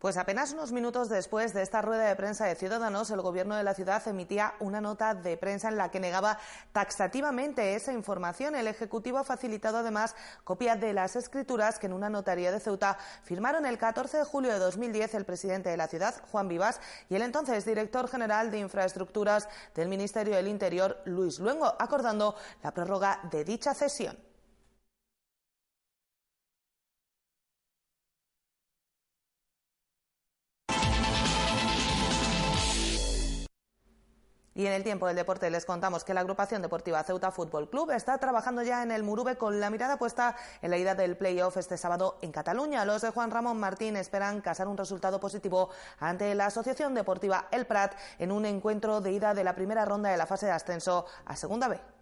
Pues 0.05 0.19
apenas 0.19 0.53
unos 0.53 0.71
minutos 0.71 1.09
después 1.09 1.55
de 1.55 1.63
esta 1.63 1.81
rueda 1.81 2.07
de 2.07 2.15
prensa 2.15 2.45
de 2.45 2.57
Ciudadanos, 2.57 3.11
el 3.11 3.23
Gobierno 3.23 3.57
de 3.57 3.65
la 3.65 3.73
ciudad 3.73 4.07
emitía 4.07 4.53
una 4.61 4.83
nota 4.83 5.15
de 5.15 5.39
prensa 5.39 5.71
en 5.71 5.79
la 5.79 5.91
que 5.91 5.99
negaba 5.99 6.39
taxativamente 6.73 7.75
esa 7.75 7.91
información. 7.91 8.55
El 8.55 8.67
Ejecutivo 8.67 9.17
ha 9.17 9.25
facilitado 9.25 9.79
además 9.79 10.15
copia 10.45 10.77
de 10.77 10.93
las 10.93 11.17
escrituras 11.17 11.79
que 11.79 11.87
en 11.87 11.95
una 11.95 12.11
notaría 12.11 12.53
de 12.53 12.61
Ceuta 12.61 12.99
firmaron 13.23 13.65
el 13.65 13.79
14 13.79 14.19
de 14.19 14.25
julio 14.25 14.53
de 14.53 14.59
2010 14.59 15.15
el 15.15 15.25
presidente 15.25 15.71
de 15.71 15.79
la 15.79 15.89
ciudad, 15.89 16.15
Juan 16.31 16.49
Vivas, 16.49 16.83
y 17.09 17.15
el 17.15 17.23
entonces 17.23 17.65
director 17.65 18.07
general 18.07 18.51
de 18.51 18.59
Infraestructuras 18.59 19.49
del 19.75 19.89
Ministerio 19.89 20.37
del 20.37 20.49
Interior, 20.49 21.01
Luis 21.07 21.39
Luengo, 21.39 21.75
acordando 21.79 22.37
la 22.63 22.75
prórroga 22.75 23.21
de 23.31 23.43
dicha 23.43 23.73
cesión. 23.73 24.19
Y 34.57 34.67
en 34.67 34.73
el 34.73 34.85
tiempo 34.85 35.09
del 35.09 35.17
deporte 35.17 35.51
les 35.51 35.65
contamos 35.65 36.05
que 36.05 36.15
la 36.15 36.21
agrupación 36.21 36.63
deportiva 36.63 37.03
Ceuta 37.03 37.33
Fútbol 37.33 37.69
Club 37.69 37.91
está 37.91 38.19
trabajando 38.19 38.63
ya 38.63 38.85
en 38.85 38.93
el 38.93 39.03
Murube 39.03 39.37
con 39.37 39.59
la 39.59 39.69
mirada 39.69 39.99
puesta 39.99 40.37
en 40.63 40.71
la 40.71 40.79
ida 40.79 40.95
del 40.95 41.17
playoff 41.17 41.57
este 41.57 41.77
sábado 41.77 42.19
en 42.23 42.31
Cataluña. 42.31 42.85
Los 42.85 43.03
de 43.03 43.11
Juan 43.11 43.33
Ramón 43.33 43.59
Martín 43.59 43.97
esperan 43.97 44.41
casar 44.41 44.69
un 44.69 44.77
resultado 44.77 45.19
positivo 45.19 45.71
ante 45.99 46.35
la 46.37 46.47
Asociación 46.47 46.95
Deportiva 46.95 47.49
El 47.51 47.67
Prat 47.67 47.95
en 48.21 48.31
un 48.31 48.47
encuentro 48.47 49.01
de 49.01 49.11
ida 49.11 49.35
de 49.35 49.43
la 49.43 49.57
primera 49.57 49.85
ronda 49.85 50.11
de 50.11 50.17
la 50.17 50.27
fase 50.27 50.47
de 50.47 50.53
ascenso 50.53 51.05
a 51.27 51.35
Segunda 51.35 51.67
B. 51.67 51.94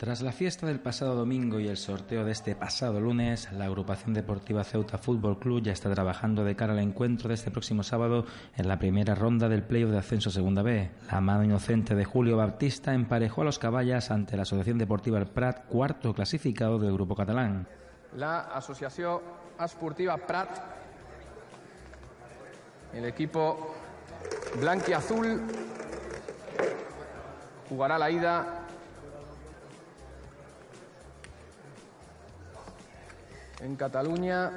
Tras 0.00 0.22
la 0.22 0.32
fiesta 0.32 0.66
del 0.66 0.80
pasado 0.80 1.14
domingo 1.14 1.60
y 1.60 1.68
el 1.68 1.76
sorteo 1.76 2.24
de 2.24 2.32
este 2.32 2.54
pasado 2.54 2.98
lunes, 3.02 3.52
la 3.52 3.66
agrupación 3.66 4.14
deportiva 4.14 4.64
Ceuta 4.64 4.96
Fútbol 4.96 5.38
Club 5.38 5.62
ya 5.62 5.72
está 5.72 5.92
trabajando 5.92 6.42
de 6.42 6.56
cara 6.56 6.72
al 6.72 6.78
encuentro 6.78 7.28
de 7.28 7.34
este 7.34 7.50
próximo 7.50 7.82
sábado 7.82 8.24
en 8.56 8.66
la 8.66 8.78
primera 8.78 9.14
ronda 9.14 9.50
del 9.50 9.62
playoff 9.62 9.90
de 9.90 9.98
ascenso 9.98 10.30
Segunda 10.30 10.62
B. 10.62 10.90
La 11.12 11.20
mano 11.20 11.44
inocente 11.44 11.94
de 11.94 12.06
Julio 12.06 12.38
Baptista 12.38 12.94
emparejó 12.94 13.42
a 13.42 13.44
los 13.44 13.58
caballas 13.58 14.10
ante 14.10 14.36
la 14.36 14.44
Asociación 14.44 14.78
Deportiva 14.78 15.18
El 15.18 15.26
Prat, 15.26 15.66
cuarto 15.66 16.14
clasificado 16.14 16.78
del 16.78 16.94
grupo 16.94 17.14
catalán. 17.14 17.68
La 18.16 18.40
Asociación 18.54 19.20
Esportiva 19.62 20.16
Prat, 20.16 20.48
el 22.94 23.04
equipo 23.04 23.74
blanquiazul, 24.58 25.42
jugará 27.68 27.98
la 27.98 28.10
ida 28.10 28.59
en 33.62 33.76
Cataluña. 33.76 34.50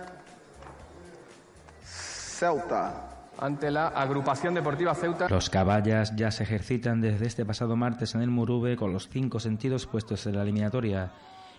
Ceuta. 1.84 3.10
Ante 3.40 3.72
la 3.72 3.88
agrupación 3.88 4.54
deportiva 4.54 4.94
Ceuta. 4.94 5.28
Los 5.28 5.50
caballas 5.50 6.16
ya 6.16 6.30
se 6.32 6.44
ejercitan 6.44 7.02
desde 7.02 7.26
este 7.26 7.46
pasado 7.46 7.76
martes 7.76 8.14
en 8.16 8.22
el 8.22 8.30
Murube 8.30 8.76
con 8.76 8.94
los 8.94 9.10
cinco 9.10 9.40
sentidos 9.40 9.88
puestos 9.88 10.26
en 10.28 10.36
la 10.36 10.44
eliminatoria. 10.44 11.12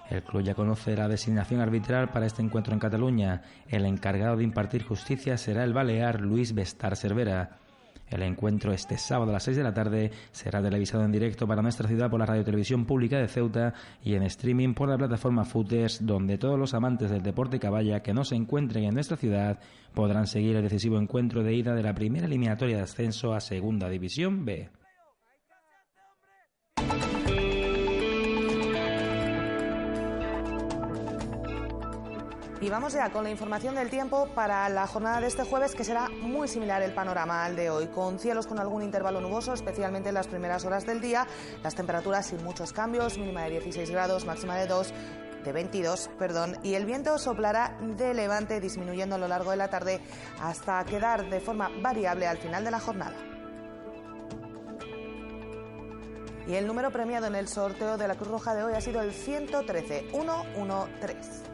El 0.08 0.22
club 0.22 0.42
ya 0.42 0.54
conoce 0.54 0.96
la 0.96 1.08
designación 1.08 1.60
arbitral 1.60 2.10
para 2.10 2.26
este 2.26 2.42
encuentro 2.42 2.74
en 2.74 2.78
Cataluña. 2.78 3.42
El 3.68 3.86
encargado 3.86 4.36
de 4.36 4.44
impartir 4.44 4.84
justicia 4.84 5.36
será 5.38 5.64
el 5.64 5.72
balear 5.72 6.20
Luis 6.20 6.54
Bestar 6.54 6.96
Cervera. 6.96 7.58
El 8.10 8.22
encuentro 8.22 8.72
este 8.72 8.98
sábado 8.98 9.30
a 9.30 9.34
las 9.34 9.44
6 9.44 9.56
de 9.56 9.62
la 9.62 9.74
tarde 9.74 10.10
será 10.30 10.62
televisado 10.62 11.04
en 11.04 11.12
directo 11.12 11.46
para 11.46 11.62
nuestra 11.62 11.88
ciudad 11.88 12.10
por 12.10 12.20
la 12.20 12.26
Radio 12.26 12.44
Televisión 12.44 12.84
Pública 12.84 13.18
de 13.18 13.28
Ceuta 13.28 13.74
y 14.02 14.14
en 14.14 14.22
streaming 14.24 14.74
por 14.74 14.88
la 14.88 14.98
plataforma 14.98 15.44
Footers, 15.44 16.04
donde 16.04 16.38
todos 16.38 16.58
los 16.58 16.74
amantes 16.74 17.10
del 17.10 17.22
deporte 17.22 17.58
caballa 17.58 18.02
que 18.02 18.14
no 18.14 18.24
se 18.24 18.36
encuentren 18.36 18.84
en 18.84 18.94
nuestra 18.94 19.16
ciudad 19.16 19.58
podrán 19.94 20.26
seguir 20.26 20.56
el 20.56 20.62
decisivo 20.62 20.98
encuentro 20.98 21.42
de 21.42 21.54
ida 21.54 21.74
de 21.74 21.82
la 21.82 21.94
primera 21.94 22.26
eliminatoria 22.26 22.76
de 22.76 22.82
ascenso 22.82 23.32
a 23.32 23.40
Segunda 23.40 23.88
División 23.88 24.44
B. 24.44 24.68
Y 32.64 32.70
vamos 32.70 32.94
ya 32.94 33.10
con 33.10 33.24
la 33.24 33.30
información 33.30 33.74
del 33.74 33.90
tiempo 33.90 34.26
para 34.34 34.66
la 34.70 34.86
jornada 34.86 35.20
de 35.20 35.26
este 35.26 35.44
jueves, 35.44 35.74
que 35.74 35.84
será 35.84 36.08
muy 36.08 36.48
similar 36.48 36.80
el 36.80 36.94
panorama 36.94 37.44
al 37.44 37.56
de 37.56 37.68
hoy, 37.68 37.88
con 37.88 38.18
cielos 38.18 38.46
con 38.46 38.58
algún 38.58 38.82
intervalo 38.82 39.20
nuboso, 39.20 39.52
especialmente 39.52 40.08
en 40.08 40.14
las 40.14 40.28
primeras 40.28 40.64
horas 40.64 40.86
del 40.86 41.02
día, 41.02 41.26
las 41.62 41.74
temperaturas 41.74 42.24
sin 42.24 42.42
muchos 42.42 42.72
cambios, 42.72 43.18
mínima 43.18 43.42
de 43.42 43.50
16 43.50 43.90
grados, 43.90 44.24
máxima 44.24 44.56
de 44.56 44.66
2 44.66 44.94
de 45.44 45.52
22, 45.52 46.08
perdón, 46.18 46.56
y 46.62 46.72
el 46.72 46.86
viento 46.86 47.18
soplará 47.18 47.76
de 47.82 48.14
levante 48.14 48.58
disminuyendo 48.60 49.16
a 49.16 49.18
lo 49.18 49.28
largo 49.28 49.50
de 49.50 49.58
la 49.58 49.68
tarde 49.68 50.00
hasta 50.40 50.82
quedar 50.86 51.28
de 51.28 51.40
forma 51.40 51.70
variable 51.82 52.26
al 52.26 52.38
final 52.38 52.64
de 52.64 52.70
la 52.70 52.80
jornada. 52.80 53.16
Y 56.46 56.54
el 56.54 56.66
número 56.66 56.90
premiado 56.90 57.26
en 57.26 57.34
el 57.34 57.46
sorteo 57.46 57.98
de 57.98 58.08
la 58.08 58.14
Cruz 58.14 58.30
Roja 58.30 58.54
de 58.54 58.64
hoy 58.64 58.72
ha 58.72 58.80
sido 58.80 59.02
el 59.02 59.12
113 59.12 60.08
113. 60.10 61.53